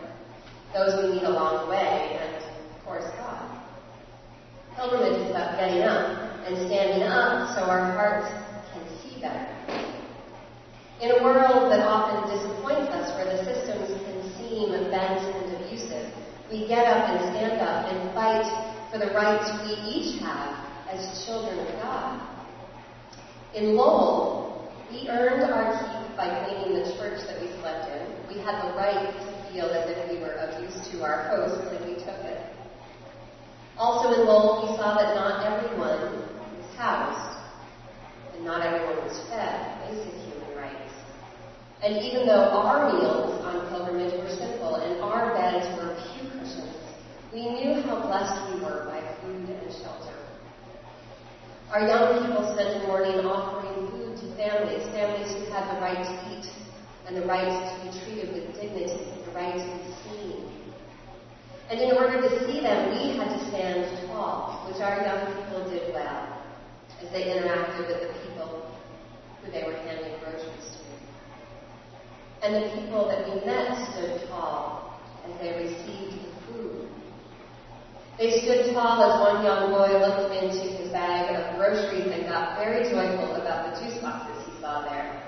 those 0.74 1.04
we 1.04 1.16
meet 1.16 1.24
along 1.24 1.66
the 1.66 1.72
way, 1.72 2.16
and, 2.16 2.46
of 2.72 2.86
course, 2.86 3.04
God. 3.18 3.44
Pilgrimage 4.74 5.20
is 5.20 5.30
about 5.32 5.60
getting 5.60 5.84
up 5.84 6.48
and 6.48 6.56
standing 6.56 7.04
up 7.04 7.58
so 7.58 7.64
our 7.68 7.92
hearts 7.92 8.32
can 8.72 8.88
see 9.04 9.20
better. 9.20 9.52
In 11.02 11.12
a 11.12 11.24
world 11.24 11.70
that 11.74 11.84
often 11.84 12.32
disappoints 12.32 12.88
us, 12.96 13.12
where 13.20 13.36
the 13.36 13.44
systems 13.44 13.92
can 14.08 14.24
seem 14.40 14.72
bent 14.90 15.20
and 15.20 15.60
abusive, 15.60 16.08
we 16.50 16.70
get 16.70 16.88
up 16.88 17.10
and 17.10 17.36
stand 17.36 17.60
up 17.60 17.92
and 17.92 18.14
fight 18.16 18.48
for 18.94 18.98
the 18.98 19.12
rights 19.12 19.52
we 19.68 19.76
each 19.92 20.22
have 20.22 20.56
as 20.88 21.26
children 21.26 21.60
of 21.60 21.68
God. 21.84 22.22
In 23.54 23.76
Lowell, 23.76 24.72
we 24.90 25.10
earned 25.10 25.44
our 25.52 25.76
keep 25.76 26.07
by 26.18 26.28
cleaning 26.44 26.74
the 26.74 26.98
church 26.98 27.22
that 27.30 27.40
we 27.40 27.48
slept 27.62 27.94
in. 27.94 28.02
We 28.28 28.42
had 28.42 28.58
the 28.66 28.74
right 28.74 29.14
to 29.14 29.54
feel 29.54 29.70
as 29.70 29.86
if 29.86 30.10
we 30.10 30.18
were 30.18 30.34
of 30.42 30.50
use 30.62 30.76
to 30.90 31.04
our 31.06 31.30
host 31.30 31.62
and 31.72 31.86
we 31.86 31.94
took 32.02 32.18
it. 32.26 32.42
Also 33.78 34.20
in 34.20 34.26
Lowell, 34.26 34.66
we 34.66 34.76
saw 34.78 34.98
that 34.98 35.14
not 35.14 35.46
everyone 35.46 36.26
was 36.58 36.76
housed 36.76 37.38
and 38.34 38.44
not 38.44 38.66
everyone 38.66 39.06
was 39.06 39.22
fed 39.30 39.78
basic 39.86 40.14
human 40.26 40.58
rights. 40.58 40.94
And 41.86 42.02
even 42.02 42.26
though 42.26 42.50
our 42.50 42.92
meals 42.92 43.46
on 43.46 43.70
pilgrimage 43.70 44.18
were 44.18 44.34
simple 44.34 44.76
and 44.82 45.00
our 45.02 45.38
beds 45.38 45.70
were 45.78 45.94
pew 45.94 46.30
cushions, 46.34 46.74
we 47.32 47.46
knew 47.46 47.82
how 47.84 48.02
blessed 48.02 48.56
we 48.56 48.66
were 48.66 48.90
by 48.90 49.06
food 49.22 49.50
and 49.54 49.72
shelter. 49.72 50.18
Our 51.70 51.86
young 51.86 52.26
people 52.26 52.56
spent 52.56 52.82
the 52.82 52.88
morning 52.88 53.20
offering 53.28 53.67
families, 54.38 54.86
families 54.94 55.34
who 55.34 55.52
have 55.52 55.74
the 55.74 55.82
right 55.82 55.98
to 55.98 56.14
eat 56.32 56.46
and 57.08 57.18
the 57.18 57.26
right 57.26 57.50
to 57.50 57.74
be 57.84 58.06
treated 58.06 58.34
with 58.34 58.54
dignity, 58.54 59.10
the 59.26 59.32
right 59.32 59.58
to 59.58 59.66
be 59.66 59.92
seen. 60.06 60.58
And 61.70 61.82
in 61.82 61.92
order 61.98 62.22
to 62.22 62.30
see 62.46 62.62
them, 62.62 62.92
we 62.92 63.18
had 63.18 63.28
to 63.28 63.50
stand 63.50 64.08
tall, 64.08 64.70
which 64.70 64.80
our 64.80 65.02
young 65.02 65.34
people 65.36 65.70
did 65.70 65.94
well 65.94 66.38
as 67.02 67.12
they 67.12 67.24
interacted 67.24 67.88
with 67.88 68.02
the 68.08 68.14
people 68.22 68.72
who 69.44 69.52
they 69.52 69.64
were 69.64 69.74
handing 69.74 70.14
groceries 70.20 70.78
to. 70.78 72.46
And 72.46 72.56
the 72.56 72.70
people 72.82 73.08
that 73.10 73.28
we 73.28 73.46
met 73.46 73.74
stood 73.92 74.30
tall 74.30 75.02
as 75.26 75.42
they 75.42 75.58
received 75.58 76.14
the 76.14 76.54
food. 76.54 76.88
They 78.18 78.40
stood 78.42 78.74
tall 78.74 79.02
as 79.04 79.20
one 79.20 79.44
young 79.44 79.72
boy 79.72 79.98
looked 80.00 80.34
into 80.42 80.67
groceries 81.68 82.12
and 82.14 82.26
got 82.26 82.58
very 82.58 82.84
joyful 82.90 83.36
about 83.36 83.76
the 83.76 83.82
juice 83.82 84.02
boxes 84.02 84.46
he 84.46 84.62
saw 84.62 84.84
there. 84.90 85.22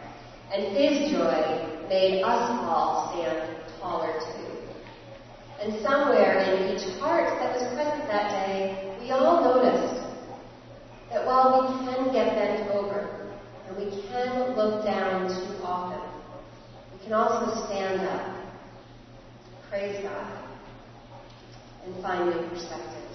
And 0.53 0.75
his 0.75 1.11
joy 1.11 1.85
made 1.89 2.23
us 2.23 2.49
all 2.63 3.11
stand 3.11 3.57
taller 3.79 4.13
too. 4.19 4.57
And 5.61 5.81
somewhere 5.83 6.39
in 6.39 6.75
each 6.75 6.97
heart 6.99 7.27
that 7.39 7.53
was 7.53 7.73
present 7.73 8.07
that 8.07 8.31
day, 8.31 8.95
we 9.01 9.11
all 9.11 9.43
noticed 9.43 10.01
that 11.11 11.25
while 11.25 11.61
we 11.61 11.85
can 11.85 12.13
get 12.13 12.35
bent 12.35 12.71
over 12.71 13.31
and 13.67 13.77
we 13.77 14.01
can 14.07 14.55
look 14.55 14.85
down 14.85 15.27
too 15.27 15.63
often, 15.63 15.99
we 16.93 17.03
can 17.03 17.13
also 17.13 17.65
stand 17.65 18.01
up, 18.01 18.35
praise 19.69 20.01
God, 20.01 20.43
and 21.85 22.01
find 22.01 22.29
new 22.29 22.47
perspectives. 22.49 23.08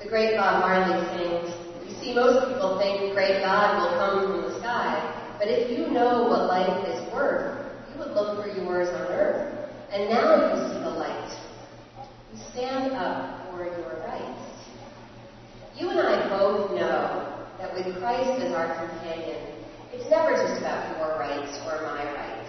The 0.00 0.08
great 0.08 0.34
Bob 0.34 0.60
Marley 0.60 0.96
sings, 1.12 1.54
You 1.84 1.94
see, 2.00 2.14
most 2.14 2.48
people 2.48 2.78
think 2.78 3.12
great 3.12 3.42
God 3.42 3.76
will 3.76 3.98
come 4.00 4.32
from 4.32 4.50
the 4.50 4.58
sky, 4.58 4.96
but 5.38 5.46
if 5.46 5.70
you 5.70 5.88
know 5.92 6.24
what 6.24 6.46
life 6.48 6.88
is 6.88 7.12
worth, 7.12 7.68
you 7.92 7.98
would 7.98 8.12
look 8.12 8.42
for 8.42 8.48
yours 8.48 8.88
on 8.88 9.12
earth. 9.12 9.68
And 9.92 10.08
now 10.08 10.40
you 10.40 10.72
see 10.72 10.80
the 10.80 10.88
light. 10.88 11.36
You 12.32 12.40
stand 12.50 12.92
up 12.92 13.50
for 13.50 13.66
your 13.66 14.00
rights. 14.08 14.40
You 15.76 15.90
and 15.90 16.00
I 16.00 16.30
both 16.30 16.70
know 16.70 17.46
that 17.58 17.74
with 17.74 18.00
Christ 18.00 18.40
as 18.40 18.54
our 18.54 18.88
companion, 18.88 19.52
it's 19.92 20.08
never 20.08 20.32
just 20.32 20.62
about 20.62 20.96
your 20.96 21.18
rights 21.18 21.58
or 21.66 21.82
my 21.82 22.04
rights. 22.14 22.48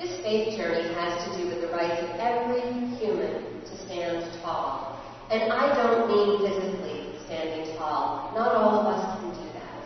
This 0.00 0.16
faith 0.22 0.56
journey 0.56 0.94
has 0.94 1.12
to 1.28 1.36
do 1.36 1.48
with 1.48 1.60
the 1.60 1.68
rights 1.68 2.00
of 2.02 2.16
every 2.18 2.62
human 2.96 3.60
to 3.60 3.76
stand 3.84 4.24
tall. 4.40 4.97
And 5.30 5.52
I 5.52 5.76
don't 5.76 6.08
mean 6.08 6.40
physically 6.40 7.12
standing 7.26 7.76
tall. 7.76 8.32
Not 8.34 8.56
all 8.56 8.80
of 8.80 8.86
us 8.86 9.20
can 9.20 9.28
do 9.28 9.52
that. 9.52 9.84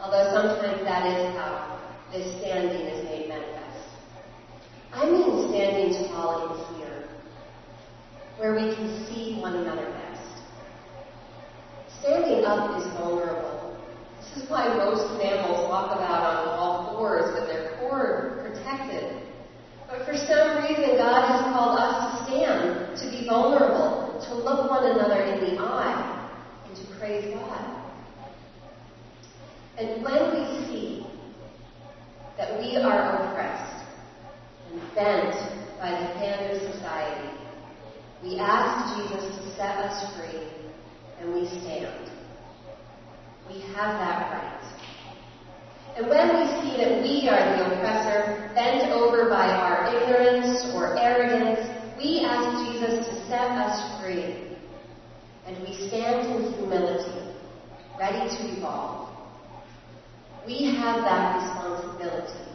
Although 0.00 0.30
sometimes 0.30 0.84
that 0.84 1.06
is 1.06 1.34
how 1.34 1.80
this 2.12 2.38
standing 2.38 2.86
is 2.86 3.04
made 3.04 3.28
manifest. 3.28 3.88
I 4.92 5.10
mean 5.10 5.48
standing 5.50 6.06
tall 6.08 6.54
in 6.54 6.76
here, 6.78 7.08
where 8.38 8.54
we 8.54 8.76
can 8.76 9.06
see 9.08 9.40
one 9.40 9.56
another 9.56 9.90
best. 9.90 10.42
Standing 11.98 12.44
up 12.44 12.78
is 12.78 12.86
vulnerable. 12.94 13.76
This 14.20 14.44
is 14.44 14.48
why 14.48 14.68
most 14.68 15.18
mammals 15.18 15.68
walk 15.68 15.96
about 15.96 16.46
on 16.46 16.58
all 16.60 16.94
fours 16.94 17.34
with 17.34 17.48
their 17.48 17.76
core 17.80 18.38
protected. 18.46 19.20
But 19.90 20.06
for 20.06 20.14
some 20.14 20.62
reason, 20.62 20.96
God 20.96 21.26
has 21.26 21.42
called 21.52 21.76
us 21.76 22.06
to 22.06 22.24
stand, 22.30 22.96
to 22.98 23.10
be 23.10 23.26
vulnerable, 23.26 24.05
to 24.28 24.34
look 24.34 24.70
one 24.70 24.84
another 24.84 25.22
in 25.22 25.40
the 25.40 25.62
eye, 25.62 26.28
and 26.66 26.76
to 26.76 26.98
praise 26.98 27.34
God. 27.34 27.82
And 29.78 30.02
when 30.02 30.32
we 30.32 30.66
see 30.66 31.06
that 32.38 32.58
we 32.58 32.76
are 32.76 33.28
oppressed 33.28 33.84
and 34.70 34.80
bent 34.94 35.34
by 35.78 35.90
the 35.90 36.06
hand 36.18 36.50
of 36.50 36.72
society, 36.74 37.30
we 38.22 38.38
ask 38.38 38.96
Jesus 38.96 39.36
to 39.36 39.56
set 39.56 39.76
us 39.78 40.16
free, 40.16 40.48
and 41.20 41.34
we 41.34 41.46
stand. 41.46 42.10
We 43.48 43.60
have 43.74 43.98
that 44.00 44.32
right. 44.32 44.56
And 45.96 46.08
when 46.08 46.28
we 46.36 46.44
see 46.60 46.76
that 46.76 47.02
we 47.02 47.28
are 47.28 47.56
the 47.56 47.76
oppressor, 47.76 48.50
bent 48.54 48.92
over 48.92 49.30
by 49.30 49.48
our 49.48 49.94
ignorance 49.94 50.74
or 50.74 50.98
arrogance, 50.98 51.60
we 51.96 52.20
ask 52.20 52.66
Jesus 52.66 53.06
to 53.06 53.15
set 53.28 53.50
us 53.50 54.02
free. 54.02 54.56
And 55.46 55.56
we 55.62 55.88
stand 55.88 56.26
in 56.26 56.52
humility, 56.54 57.34
ready 57.98 58.28
to 58.36 58.58
evolve. 58.58 59.08
We 60.46 60.74
have 60.76 61.02
that 61.02 61.42
responsibility. 61.42 62.46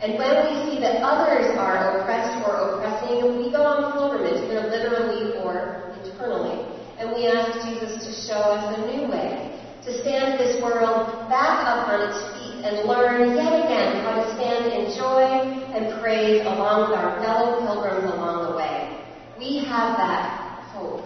And 0.00 0.18
when 0.18 0.34
we 0.42 0.52
see 0.66 0.80
that 0.80 1.02
others 1.02 1.56
are 1.58 2.00
oppressed 2.00 2.48
or 2.48 2.74
oppressing, 2.74 3.38
we 3.38 3.52
go 3.52 3.62
on 3.62 3.92
pilgrimage, 3.92 4.42
either 4.50 4.68
literally 4.68 5.38
or 5.38 5.94
internally. 6.02 6.66
And 6.98 7.12
we 7.12 7.26
ask 7.26 7.68
Jesus 7.68 8.04
to 8.04 8.10
show 8.26 8.38
us 8.38 8.78
a 8.78 8.96
new 8.96 9.08
way 9.08 9.52
to 9.84 10.00
stand 10.00 10.38
this 10.38 10.62
world 10.62 11.28
back 11.28 11.66
up 11.66 11.88
on 11.88 12.00
its 12.06 12.18
feet 12.34 12.64
and 12.64 12.86
learn 12.86 13.34
yet 13.34 13.50
again 13.50 14.04
how 14.04 14.14
to 14.22 14.34
stand 14.34 14.70
in 14.70 14.94
joy 14.94 15.26
and 15.74 16.00
praise 16.00 16.40
along 16.42 16.90
with 16.90 16.98
our 16.98 17.18
fellow 17.18 17.58
pilgrims 17.66 18.06
along 18.14 18.50
the 18.50 18.56
way. 18.56 19.02
We 19.38 19.61
have 19.72 19.96
that 19.96 20.68
hope. 20.74 21.02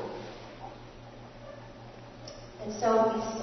And 2.65 2.73
so 2.73 3.15
we 3.15 3.36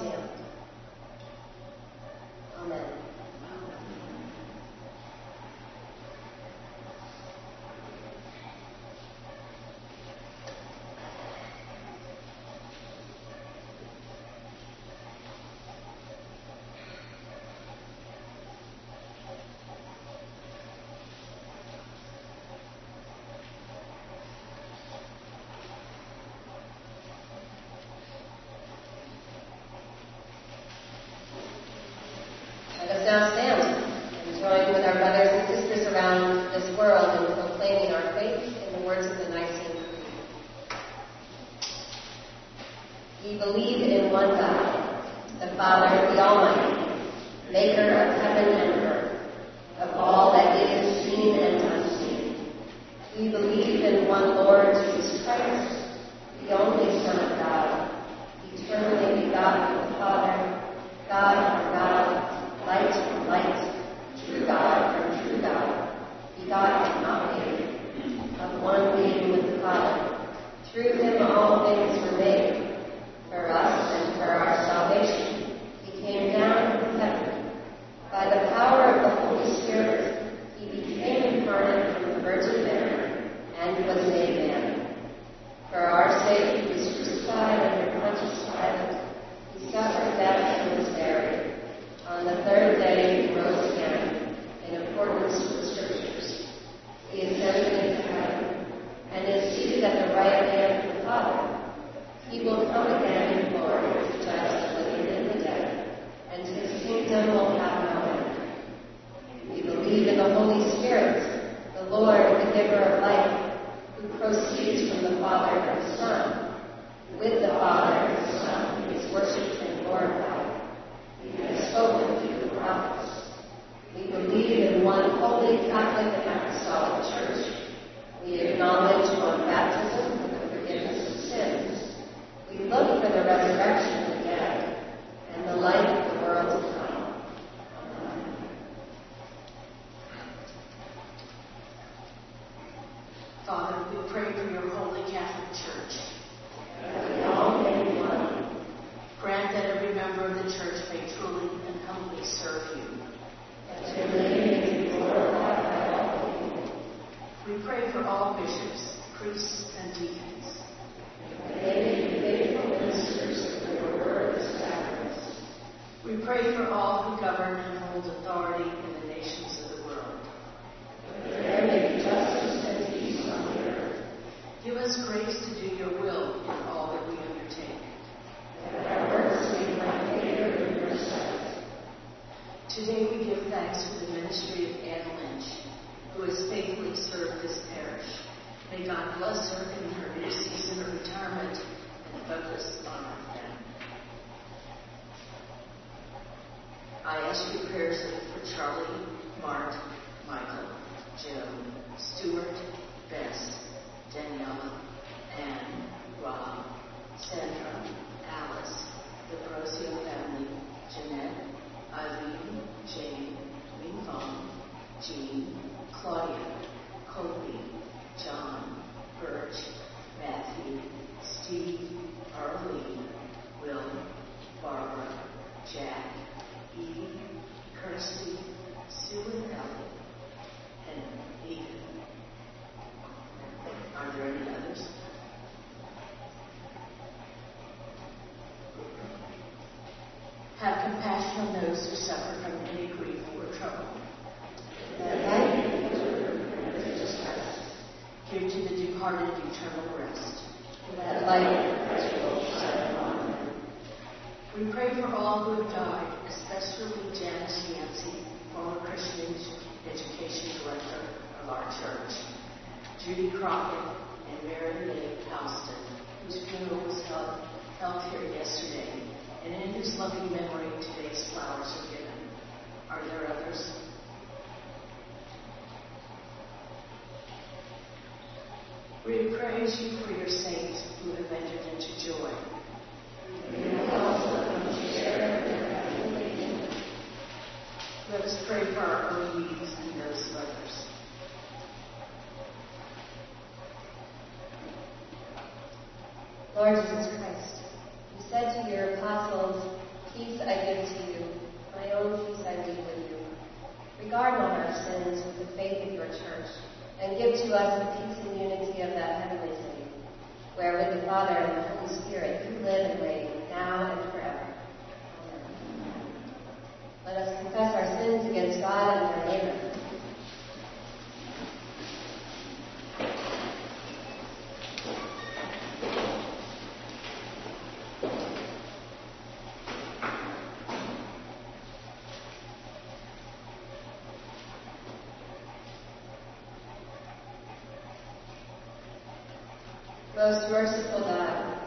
most 340.24 340.48
merciful 340.48 341.00
God, 341.00 341.58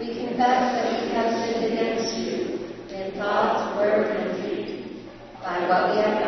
we 0.00 0.06
confess 0.06 0.74
that 0.74 1.00
we 1.00 1.10
have 1.10 1.30
sinned 1.32 1.72
against 1.72 2.16
you 2.16 2.74
in 2.92 3.12
thought, 3.12 3.76
word, 3.76 4.08
and 4.16 4.42
deed, 4.42 5.06
by 5.40 5.60
what 5.68 5.94
we 5.94 6.02
have 6.02 6.23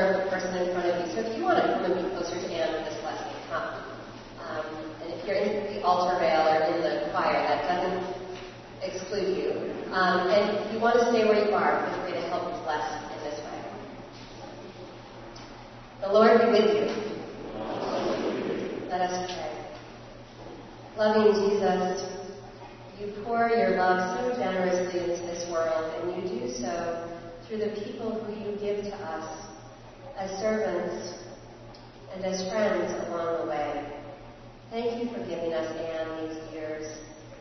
the 0.00 0.30
person 0.30 0.56
in 0.56 0.72
front 0.72 0.88
of 0.88 0.94
you. 1.00 1.06
So 1.14 1.20
if 1.20 1.36
you 1.36 1.44
want 1.44 1.58
to 1.60 1.66
come 1.68 1.84
and 1.84 1.94
be 1.94 2.02
closer 2.16 2.40
to 2.40 2.48
Ann 2.48 2.68
for 2.72 2.82
this 2.88 2.98
blessing, 3.00 3.32
come. 3.48 3.68
Um, 4.40 4.66
and 5.02 5.08
if 5.12 5.26
you're 5.26 5.36
in 5.36 5.74
the 5.74 5.82
altar 5.82 6.16
rail 6.20 6.48
or 6.48 6.58
in 6.72 6.80
the 6.80 7.10
choir, 7.12 7.36
that 7.44 7.68
doesn't 7.68 8.02
exclude 8.82 9.36
you. 9.36 9.50
Um, 9.92 10.30
and 10.30 10.56
if 10.56 10.72
you 10.72 10.80
want 10.80 10.96
to 10.98 11.08
stay 11.10 11.24
where 11.24 11.44
you 11.44 11.52
are, 11.54 11.84
feel 11.90 12.02
free 12.04 12.12
to 12.14 12.24
help 12.28 12.50
bless 12.64 12.86
in 13.12 13.18
this 13.24 13.38
way. 13.44 13.60
The 16.00 16.12
Lord 16.12 16.40
be 16.40 16.46
with 16.50 16.70
you. 16.74 16.86
Let 18.88 19.02
us 19.02 19.30
pray. 19.30 19.50
Loving 20.96 21.32
Jesus, 21.34 22.02
you 22.98 23.12
pour 23.24 23.48
your 23.48 23.76
love 23.76 24.18
so 24.18 24.36
generously 24.36 25.00
into 25.00 25.22
this 25.26 25.48
world, 25.50 25.92
and 25.94 26.16
you 26.16 26.40
do 26.40 26.52
so 26.52 27.18
through 27.46 27.58
the 27.58 27.70
people 27.80 28.22
who 28.24 28.32
you 28.32 28.56
give 28.58 28.84
to 28.84 28.94
us 28.96 29.49
as 30.20 30.30
servants 30.38 31.14
and 32.12 32.22
as 32.26 32.46
friends 32.52 32.92
along 33.08 33.40
the 33.40 33.50
way. 33.50 33.90
Thank 34.68 35.02
you 35.02 35.08
for 35.08 35.20
giving 35.24 35.54
us, 35.54 35.74
Ann, 35.74 36.28
these 36.28 36.52
years, 36.52 36.98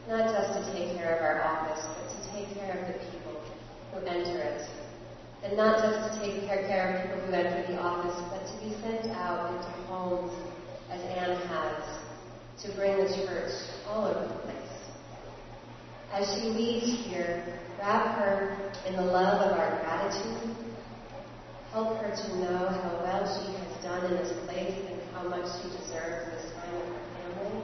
not 0.08 0.32
just 0.32 0.56
to 0.56 0.74
take 0.74 0.96
care 0.96 1.18
of 1.18 1.22
our 1.22 1.44
office, 1.44 1.84
but 1.84 2.08
to 2.08 2.32
take 2.32 2.56
care 2.56 2.80
of 2.80 2.88
the 2.88 3.00
people 3.12 3.36
who 3.92 4.00
enter 4.08 4.40
it. 4.40 4.70
And 5.44 5.58
not 5.58 5.84
just 5.84 6.14
to 6.14 6.26
take 6.26 6.48
care 6.48 6.96
of 6.96 7.12
people 7.12 7.28
who 7.28 7.34
enter 7.34 7.68
the 7.68 7.80
office, 7.80 8.16
but 8.32 8.48
to 8.48 8.64
be 8.64 8.74
sent 8.82 9.12
out 9.18 9.54
into 9.54 9.70
homes 9.92 10.32
as 10.90 11.02
Ann 11.02 11.36
has 11.48 11.84
to 12.64 12.76
bring 12.78 12.96
the 12.96 13.10
church 13.14 13.52
all 13.88 14.08
over 14.08 14.26
the 14.26 14.40
place. 14.40 14.56
As 16.14 16.34
she 16.34 16.48
leaves 16.48 17.06
here, 17.06 17.44
wrap 17.78 18.18
her 18.20 18.72
in 18.88 18.96
the 18.96 19.02
love 19.02 19.52
of 19.52 19.60
our 19.60 19.80
gratitude. 19.82 20.69
Help 21.72 22.02
her 22.02 22.10
to 22.10 22.36
know 22.40 22.68
how 22.68 23.00
well 23.04 23.24
she 23.30 23.54
has 23.54 23.84
done 23.84 24.06
in 24.06 24.18
this 24.18 24.34
place 24.48 24.74
and 24.90 25.00
how 25.14 25.24
much 25.30 25.46
she 25.62 25.70
deserves 25.70 26.32
this 26.34 26.52
time 26.56 26.74
with 26.74 26.88
her 26.90 27.06
family. 27.22 27.62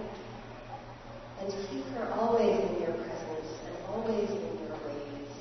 And 1.42 1.52
keep 1.72 1.86
her 1.96 2.14
always 2.14 2.70
in 2.70 2.82
your 2.82 2.94
presence 2.94 3.50
and 3.66 3.76
always 3.90 4.30
in 4.30 4.60
your 4.62 4.78
ways, 4.86 5.32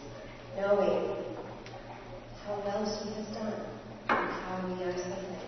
knowing 0.56 1.24
how 2.46 2.54
well 2.64 2.84
she 2.88 3.10
has 3.12 3.26
done 3.36 3.66
and 4.08 4.30
how 4.30 4.66
we 4.66 4.82
are 4.84 4.96
so 4.96 5.02
thankful. 5.04 5.44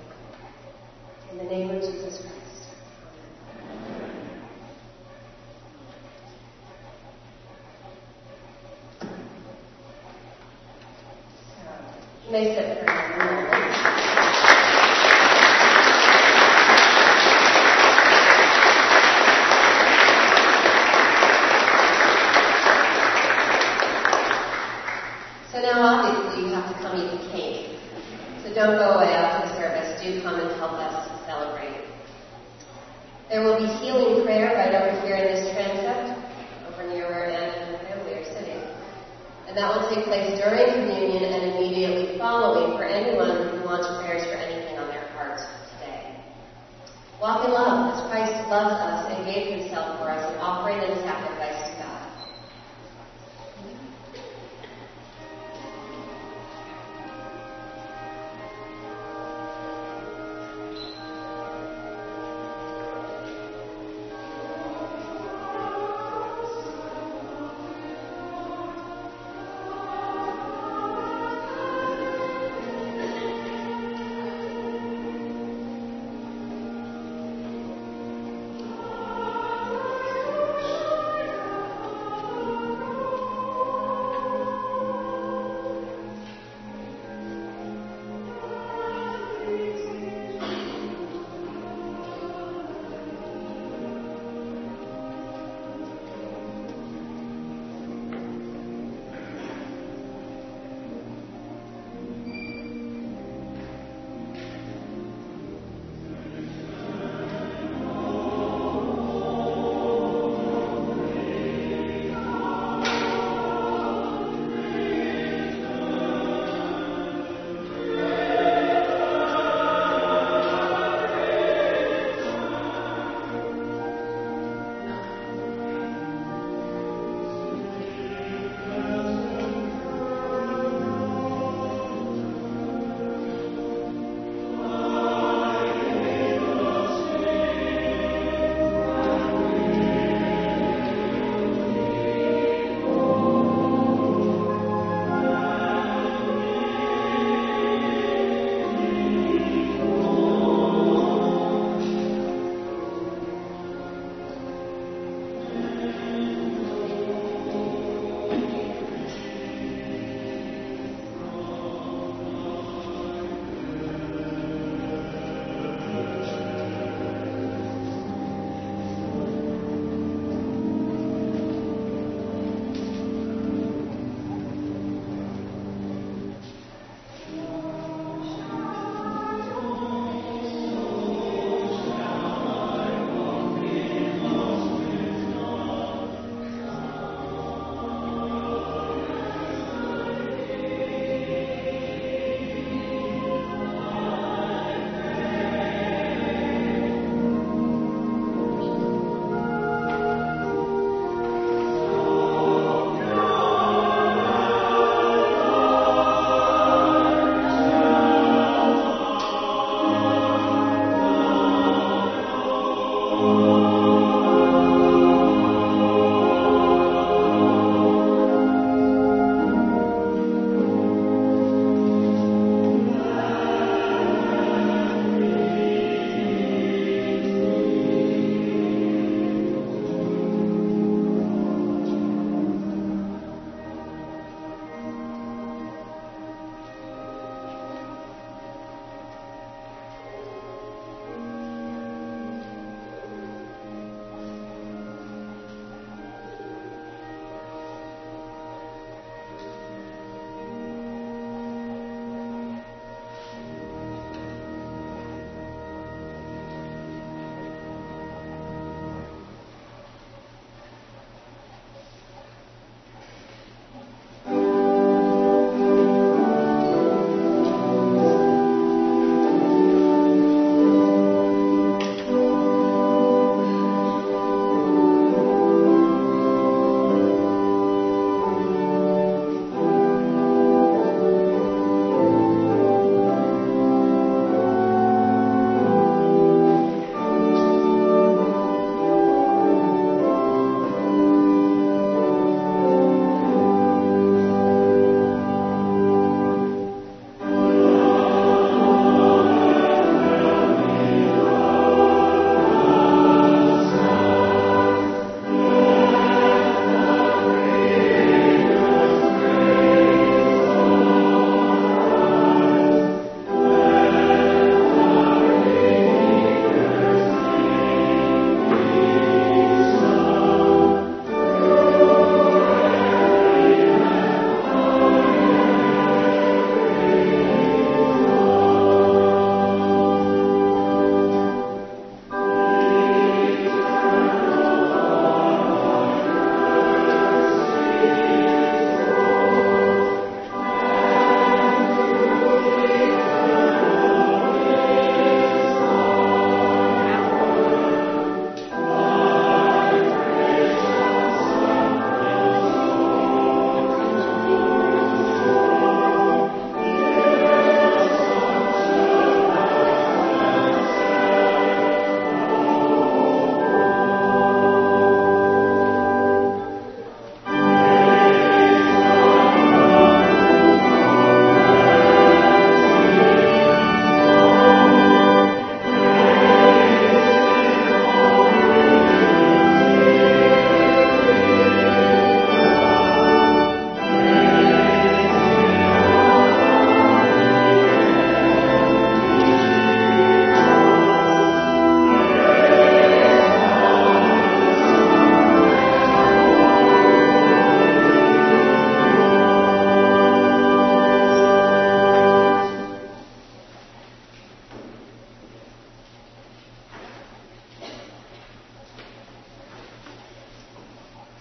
In 1.33 1.39
the 1.39 1.45
name 1.45 1.71
of 1.71 1.81
Jesus 1.81 2.21
Christ. 2.21 2.69
You 3.73 4.26
may 12.31 12.55
sit 12.57 12.79
for 12.79 12.91
a 12.91 13.24
moment. 13.24 13.47
So 25.53 25.62
now 25.62 25.81
obviously 25.81 26.49
you 26.49 26.55
have 26.55 26.66
to 26.66 26.74
come 26.83 26.99
eat 26.99 27.11
the 27.14 27.31
cake. 27.31 27.79
So 28.43 28.53
don't 28.55 28.77
go 28.77 28.99
away 28.99 29.14
after 29.14 29.49
the 29.49 29.55
service. 29.55 30.03
Do 30.03 30.20
come 30.22 30.41
and 30.41 30.51
help 30.59 30.72
us 30.72 31.09
celebrate. 31.27 31.87
There 33.31 33.43
will 33.43 33.59
be 33.59 33.66
healing 33.79 34.24
prayer 34.24 34.55
right 34.55 34.74
over 34.74 35.01
here 35.07 35.16
in 35.16 35.35
this 35.35 35.55
transept, 35.55 36.11
over 36.68 36.89
near 36.89 37.09
where 37.09 37.31
Anna 37.31 37.53
and 37.55 37.77
her 37.77 37.87
family 37.87 38.14
are 38.14 38.24
sitting. 38.24 38.62
And 39.47 39.57
that 39.57 39.74
will 39.74 39.89
take 39.95 40.05
place 40.05 40.39
during 40.39 40.76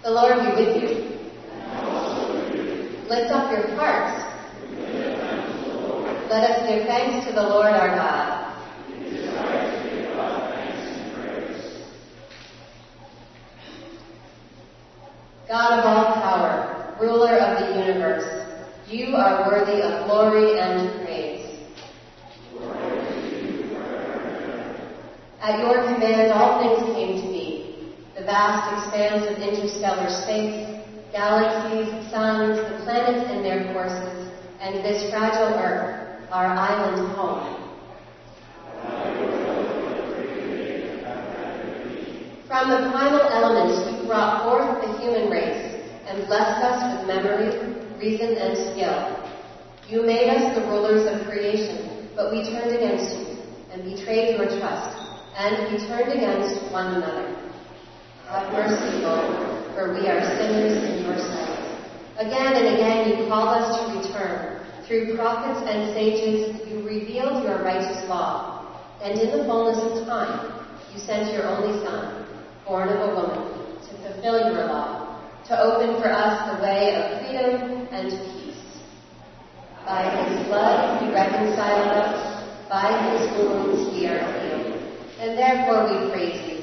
The 0.06 0.12
Lord 0.12 0.38
be 0.38 0.50
with 0.64 0.84
you. 0.84 0.90
Lift 3.10 3.32
up 3.32 3.50
your 3.50 3.76
hearts. 3.76 4.22
Let 6.30 6.44
us 6.52 6.70
give 6.70 6.86
thanks 6.86 7.26
to 7.26 7.34
the 7.34 7.42
Lord 7.42 7.74
our 7.74 7.88
God. 7.88 8.56
God 15.48 15.80
of 15.80 15.86
all 15.86 16.14
power, 16.22 16.96
ruler 17.02 17.38
of 17.40 17.60
the 17.62 17.80
universe, 17.80 18.46
you 18.88 19.16
are 19.16 19.50
worthy 19.50 19.82
of 19.82 20.06
glory 20.06 20.60
and 20.60 21.04
praise. 21.04 21.66
At 25.42 25.60
your 25.62 25.82
command, 25.82 26.32
all 26.32 26.62
things 26.62 26.96
came 26.96 27.22
to 27.24 27.28
be. 27.28 27.56
The 28.16 28.22
expanse 28.96 29.28
of 29.28 29.44
interstellar 29.44 30.10
space, 30.10 30.82
galaxies, 31.12 32.10
suns, 32.10 32.58
the 32.58 32.84
planets 32.84 33.30
and 33.30 33.44
their 33.44 33.74
courses, 33.74 34.32
and 34.62 34.76
this 34.86 35.10
fragile 35.10 35.60
Earth, 35.60 36.22
our 36.32 36.48
island 36.48 37.12
home. 37.12 37.62
From 42.48 42.70
the 42.70 42.90
primal 42.90 43.22
elements, 43.22 43.92
you 43.92 44.08
brought 44.08 44.44
forth 44.44 44.82
the 44.82 44.98
human 45.00 45.30
race 45.30 45.84
and 46.08 46.26
blessed 46.28 46.64
us 46.64 46.98
with 46.98 47.08
memory, 47.08 47.52
reason, 48.00 48.38
and 48.38 48.56
skill. 48.72 49.12
You 49.90 50.04
made 50.04 50.30
us 50.30 50.56
the 50.56 50.62
rulers 50.68 51.06
of 51.06 51.28
creation, 51.28 52.08
but 52.16 52.32
we 52.32 52.50
turned 52.50 52.74
against 52.74 53.18
you 53.18 53.44
and 53.74 53.84
betrayed 53.84 54.38
your 54.38 54.48
trust, 54.58 54.98
and 55.38 55.74
we 55.74 55.86
turned 55.86 56.14
against 56.14 56.72
one 56.72 56.96
another. 56.96 57.25
Have 58.30 58.52
mercy, 58.52 59.06
Lord, 59.06 59.70
for 59.76 59.94
we 59.94 60.10
are 60.10 60.18
sinners 60.18 60.82
in 60.82 61.06
your 61.06 61.18
sight. 61.18 61.62
Again 62.18 62.58
and 62.58 62.74
again 62.74 63.10
you 63.10 63.28
called 63.28 63.62
us 63.62 63.78
to 63.78 64.00
return. 64.02 64.66
Through 64.88 65.16
prophets 65.16 65.62
and 65.70 65.94
sages 65.94 66.62
you 66.68 66.82
revealed 66.82 67.44
your 67.44 67.62
righteous 67.62 68.10
law, 68.10 68.82
and 69.04 69.20
in 69.20 69.38
the 69.38 69.46
fullness 69.46 69.78
of 69.78 70.08
time 70.08 70.66
you 70.92 71.00
sent 71.00 71.34
your 71.34 71.46
only 71.46 71.86
Son, 71.86 72.26
born 72.66 72.90
of 72.90 72.98
a 72.98 73.14
woman, 73.14 73.78
to 73.86 73.92
fulfill 74.02 74.52
your 74.52 74.66
law, 74.74 75.22
to 75.48 75.62
open 75.62 76.02
for 76.02 76.10
us 76.10 76.50
the 76.50 76.64
way 76.64 76.96
of 76.98 77.22
freedom 77.22 77.88
and 77.92 78.10
peace. 78.10 78.58
By 79.86 80.10
his 80.10 80.48
blood 80.48 81.04
he 81.04 81.14
reconciled 81.14 81.94
us, 81.94 82.44
by 82.70 82.90
his 83.12 83.38
wounds 83.38 83.94
we 83.94 84.08
are 84.08 84.18
healed. 84.18 84.82
And 85.20 85.38
therefore 85.38 85.86
we 85.94 86.10
praise 86.12 86.42
you, 86.50 86.55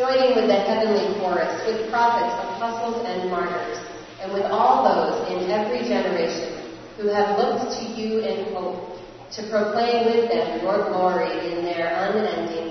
joining 0.00 0.34
with 0.34 0.48
the 0.48 0.56
heavenly 0.56 1.20
chorus, 1.20 1.60
with 1.66 1.90
prophets, 1.90 2.32
apostles, 2.56 3.04
and 3.04 3.28
martyrs, 3.28 3.76
and 4.22 4.32
with 4.32 4.44
all 4.44 4.80
those 4.80 5.28
in 5.28 5.50
every 5.50 5.86
generation 5.86 6.72
who 6.96 7.06
have 7.08 7.36
looked 7.36 7.76
to 7.76 7.84
you 7.84 8.20
in 8.20 8.50
hope, 8.54 8.96
to 9.30 9.46
proclaim 9.50 10.06
with 10.06 10.30
them 10.30 10.62
your 10.62 10.88
glory 10.88 11.52
in 11.52 11.66
their 11.66 11.92
unending 12.08 12.69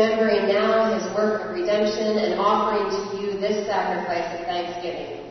Remembering 0.00 0.48
now 0.48 0.96
his 0.96 1.04
work 1.12 1.44
of 1.44 1.52
redemption 1.52 2.16
and 2.24 2.40
offering 2.40 2.88
to 2.88 3.20
you 3.20 3.38
this 3.38 3.66
sacrifice 3.66 4.32
of 4.32 4.46
thanksgiving. 4.46 5.28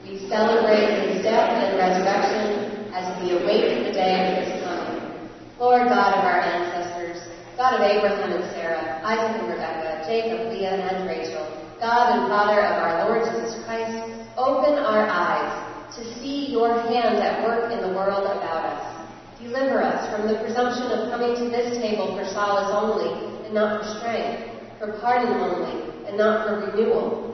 We 0.00 0.16
celebrate 0.32 1.12
his 1.12 1.20
death 1.20 1.52
and 1.52 1.76
resurrection 1.76 2.88
as 2.96 3.04
we 3.20 3.36
await 3.36 3.84
the 3.84 3.92
day 3.92 4.16
of 4.16 4.48
his 4.48 4.64
coming. 4.64 5.28
Lord 5.60 5.92
God 5.92 6.16
of 6.16 6.24
our 6.24 6.40
ancestors, 6.40 7.20
God 7.58 7.74
of 7.74 7.82
Abraham 7.84 8.32
and 8.32 8.44
Sarah, 8.56 9.04
Isaac 9.04 9.42
and 9.44 9.48
Rebekah, 9.52 10.08
Jacob, 10.08 10.48
Leah, 10.48 10.88
and 10.88 11.06
Rachel, 11.06 11.44
God 11.78 12.16
and 12.16 12.32
Father 12.32 12.64
of 12.64 12.80
our 12.80 13.04
Lord 13.04 13.28
Jesus 13.28 13.62
Christ, 13.66 14.08
open 14.38 14.72
our 14.72 15.04
eyes 15.04 15.52
to 15.96 16.02
see 16.16 16.48
your 16.48 16.80
hand 16.88 17.20
at 17.20 17.44
work 17.44 17.70
in 17.70 17.82
the 17.82 17.92
world 17.92 18.24
about 18.24 18.72
us. 18.72 19.06
Deliver 19.38 19.82
us 19.82 20.08
from 20.16 20.28
the 20.28 20.40
presumption 20.40 20.88
of 20.96 21.12
coming 21.12 21.36
to 21.36 21.50
this 21.50 21.76
table 21.76 22.16
for 22.16 22.24
solace 22.32 22.72
only 22.72 23.32
not 23.52 23.82
for 23.82 23.98
strength, 23.98 24.50
for 24.78 24.98
pardon 25.00 25.32
only 25.34 25.92
and 26.08 26.16
not 26.16 26.48
for 26.48 26.66
renewal. 26.66 27.28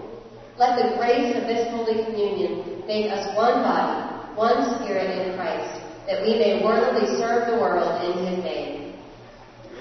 Let 0.59 0.77
the 0.77 0.97
grace 0.97 1.37
of 1.37 1.47
this 1.47 1.69
Holy 1.71 2.05
Communion 2.05 2.83
make 2.87 3.11
us 3.11 3.35
one 3.37 3.62
body, 3.62 4.35
one 4.35 4.83
spirit 4.83 5.27
in 5.27 5.37
Christ, 5.37 5.81
that 6.07 6.23
we 6.23 6.39
may 6.39 6.64
worthily 6.64 7.07
serve 7.16 7.47
the 7.47 7.61
world 7.61 8.03
in 8.05 8.27
his 8.27 8.45
name. 8.45 8.95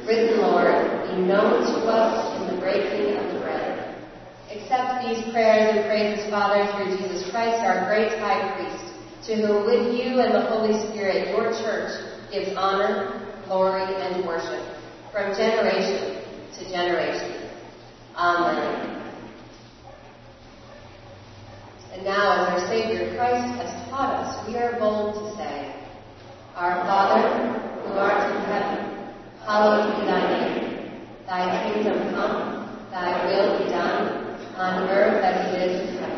Risen 0.05 0.39
Lord, 0.39 1.09
be 1.09 1.17
known 1.17 1.65
to 1.65 1.87
us 1.87 2.39
in 2.39 2.55
the 2.55 2.61
breaking 2.61 3.17
of 3.17 3.33
the 3.33 3.39
bread. 3.39 3.95
Accept 4.51 5.03
these 5.03 5.33
prayers 5.33 5.75
and 5.75 5.85
praises, 5.85 6.29
Father, 6.29 6.63
through 6.73 6.97
Jesus 6.97 7.29
Christ, 7.31 7.59
our 7.61 7.89
great 7.89 8.17
high 8.19 8.55
priest, 8.55 8.93
to 9.27 9.35
whom 9.35 9.65
with 9.65 9.93
you 9.93 10.21
and 10.21 10.33
the 10.33 10.45
Holy 10.47 10.73
Spirit 10.87 11.29
your 11.29 11.51
church 11.59 11.91
gives 12.31 12.55
honor, 12.55 13.19
glory, 13.47 13.83
and 13.83 14.25
worship 14.25 14.63
from 15.11 15.35
generation 15.35 16.16
to 16.57 16.69
generation. 16.69 17.49
Amen. 18.15 18.97
And 21.93 22.03
now, 22.03 22.45
as 22.45 22.61
our 22.61 22.67
Savior 22.67 23.15
Christ 23.15 23.57
has 23.57 23.89
taught 23.89 24.25
us, 24.25 24.47
we 24.47 24.57
are 24.57 24.77
bold 24.79 25.15
to 25.15 25.37
say, 25.37 25.73
Our 26.55 26.81
Father, 26.85 27.29
who 27.81 27.93
art 27.93 28.35
in 28.35 28.41
heaven, 28.45 29.13
hallowed 29.45 29.99
be 29.99 30.05
thy 30.05 30.23
name. 30.33 31.07
Thy 31.25 31.73
kingdom 31.73 32.13
come, 32.13 32.87
thy 32.91 33.25
will 33.25 33.59
be 33.59 33.69
done, 33.69 34.37
on 34.55 34.89
earth 34.89 35.23
as 35.23 35.53
it 35.53 35.69
is 35.69 35.89
in 35.89 35.97
heaven. 35.97 36.17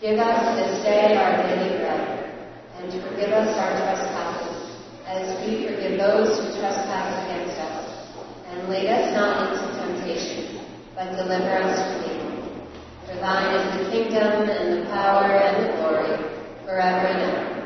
Give 0.00 0.18
us 0.18 0.56
this 0.56 0.82
day 0.84 1.16
our 1.16 1.36
daily 1.42 1.78
bread, 1.78 2.48
and 2.76 2.92
forgive 2.92 3.32
us 3.32 3.56
our 3.58 3.72
trespasses, 3.76 4.76
as 5.06 5.46
we 5.46 5.66
forgive 5.66 5.98
those 5.98 6.38
who 6.38 6.60
trespass 6.60 7.24
against 7.26 7.58
us. 7.58 7.79
And 8.50 8.68
lead 8.68 8.88
us 8.88 9.14
not 9.14 9.52
into 9.52 9.78
temptation, 9.78 10.66
but 10.96 11.14
deliver 11.14 11.54
us 11.62 11.78
from 11.78 12.10
evil. 12.10 12.68
For 13.06 13.14
thine 13.14 13.54
is 13.54 13.86
the 13.86 13.92
kingdom 13.92 14.50
and 14.50 14.82
the 14.82 14.90
power 14.90 15.24
and 15.24 15.66
the 15.66 15.76
glory 15.76 16.16
forever 16.64 17.06
and 17.06 17.22
ever. 17.22 17.60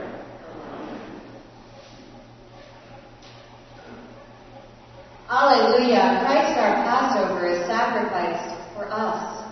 Amen. 5.31 5.73
Alleluia! 5.75 6.21
Christ 6.21 6.59
our 6.59 6.75
Passover 6.85 7.47
is 7.47 7.67
sacrificed 7.67 8.75
for 8.75 8.87
us. 8.93 9.45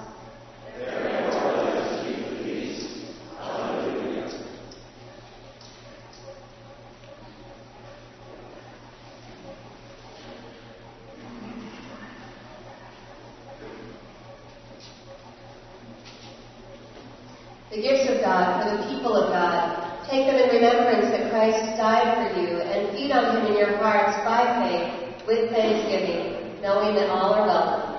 the 17.73 17.81
gifts 17.81 18.09
of 18.11 18.21
God 18.21 18.61
for 18.61 18.77
the 18.77 18.83
people 18.93 19.17
of 19.17 19.33
God. 19.33 19.81
Take 20.09 20.27
them 20.27 20.37
in 20.37 20.52
remembrance 20.63 21.11
that 21.11 21.31
Christ 21.31 21.77
died 21.77 22.15
for 22.15 22.39
you 22.41 22.61
and 22.61 22.97
feed 22.97 23.11
on 23.11 23.37
him 23.37 23.47
in 23.47 23.59
your 23.59 23.77
hearts 23.79 24.17
by 24.25 24.63
faith 24.63 25.27
with 25.27 25.51
thanksgiving, 25.51 26.61
knowing 26.63 26.95
that 26.95 27.11
all 27.11 27.35
are 27.35 27.47
welcome 27.47 27.92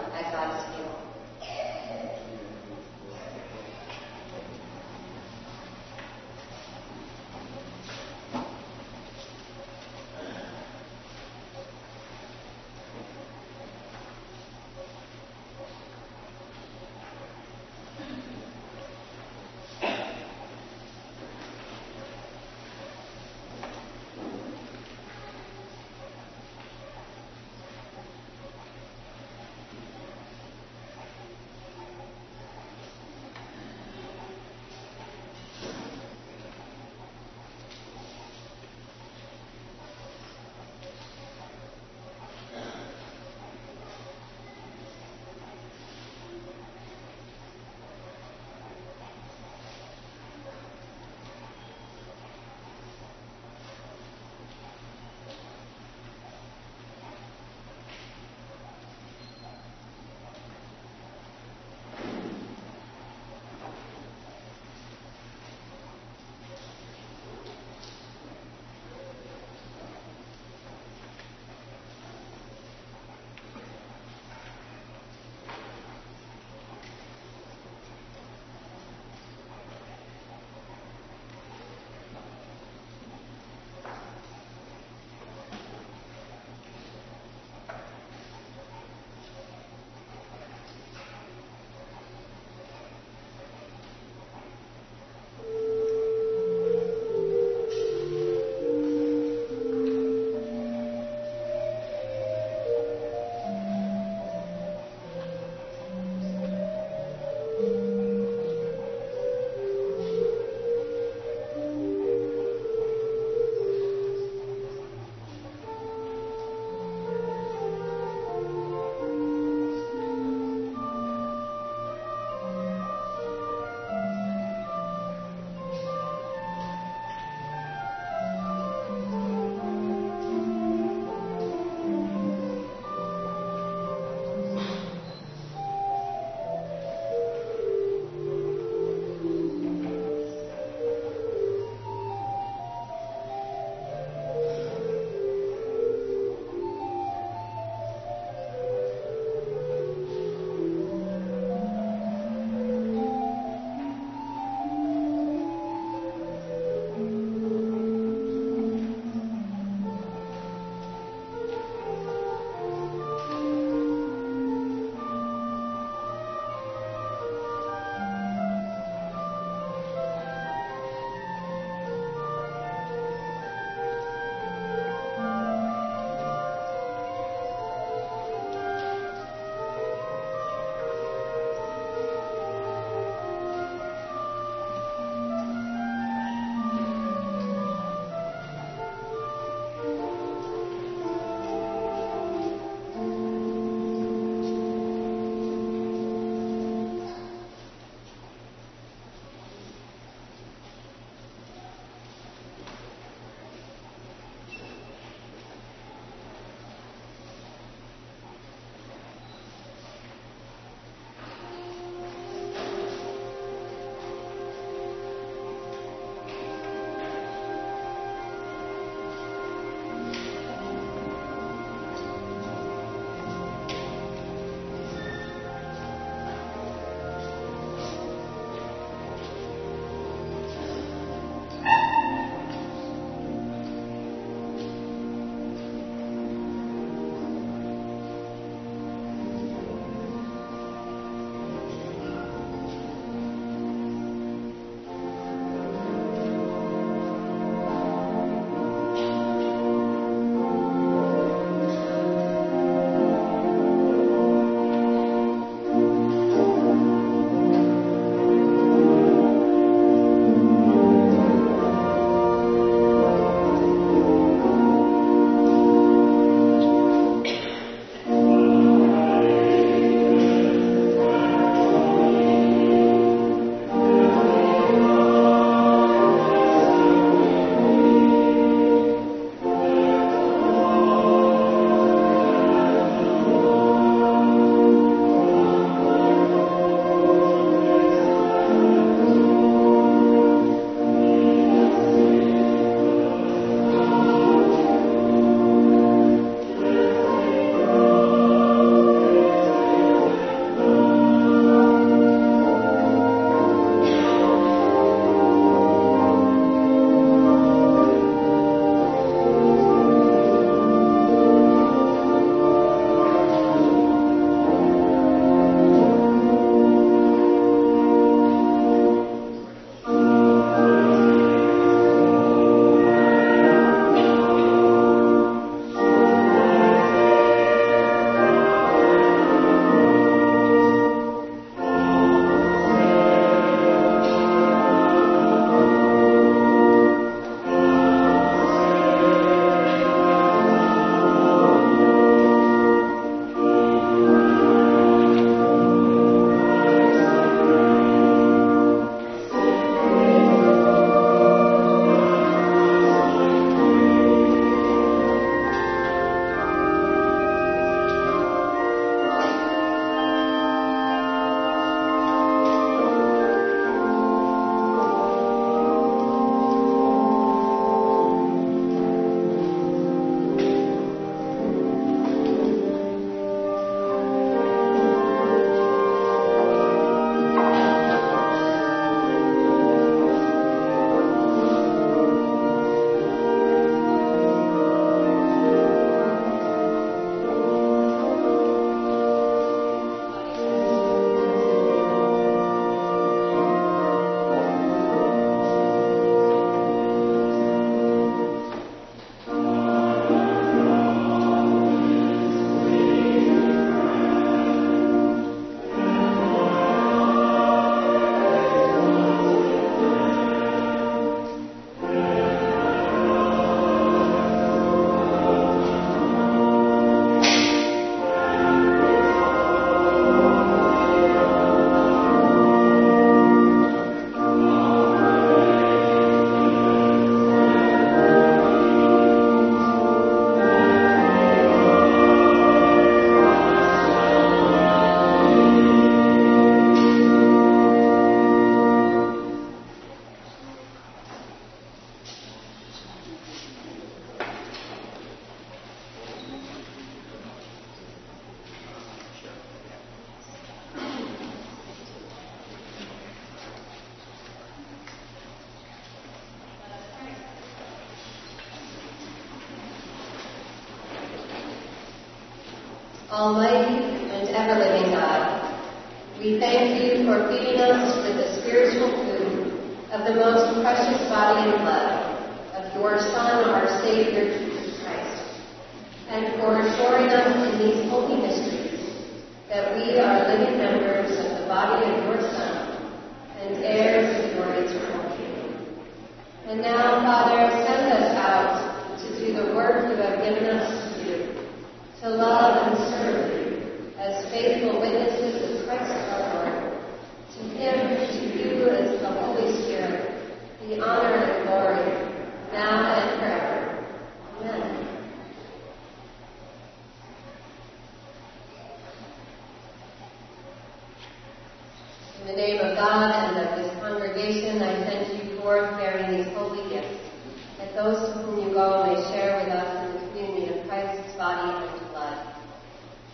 those 518.03 518.25
whom 518.25 518.47
you 518.47 518.53
go 518.53 518.85
may 518.85 519.01
share 519.11 519.39
with 519.39 519.53
us 519.53 519.87
in 519.87 519.93
the 519.93 520.07
communion 520.09 520.59
of 520.59 520.67
Christ's 520.67 521.15
body 521.15 521.67
and 521.67 521.91
blood. 521.91 522.35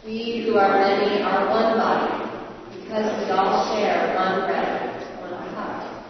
We 0.03 0.45
who 0.45 0.57
are 0.57 0.79
many 0.79 1.21
are 1.21 1.47
one 1.49 1.77
body, 1.77 2.81
because 2.81 3.23
we 3.23 3.31
all 3.31 3.75
share 3.75 4.15
one 4.15 4.47
bread, 4.47 5.05
one 5.21 5.53
cup. 5.53 6.05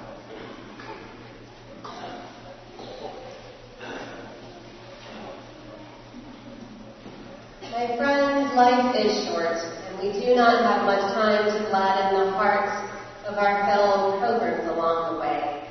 My 7.71 7.97
friends, 7.97 8.55
life 8.55 8.95
is 8.95 9.27
short, 9.27 9.57
and 9.87 9.99
we 9.99 10.21
do 10.21 10.35
not 10.35 10.63
have 10.63 10.85
much 10.85 11.13
time 11.13 11.45
to 11.45 11.69
gladden 11.69 12.27
the 12.27 12.31
hearts 12.31 13.27
of 13.27 13.37
our 13.37 13.65
fellow 13.65 14.19
pilgrims 14.19 14.69
along 14.69 15.15
the 15.15 15.21
way. 15.21 15.65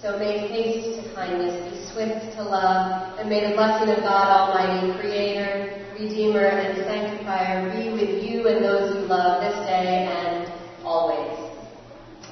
So 0.00 0.18
make 0.18 0.50
haste 0.50 1.02
to 1.02 1.14
kindness, 1.14 1.73
swift 1.94 2.34
to 2.34 2.42
love, 2.42 3.18
and 3.18 3.28
may 3.28 3.48
the 3.48 3.54
blessing 3.54 3.88
of 3.90 4.02
God 4.02 4.26
Almighty, 4.26 4.98
Creator, 4.98 5.80
Redeemer, 5.94 6.44
and 6.44 6.84
Sanctifier 6.84 7.70
be 7.70 7.90
with 7.92 8.24
you 8.24 8.48
and 8.48 8.64
those 8.64 8.96
you 8.96 9.02
love 9.02 9.40
this 9.40 9.54
day 9.66 10.08
and 10.10 10.52
always. 10.84 11.38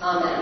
Amen. 0.02 0.41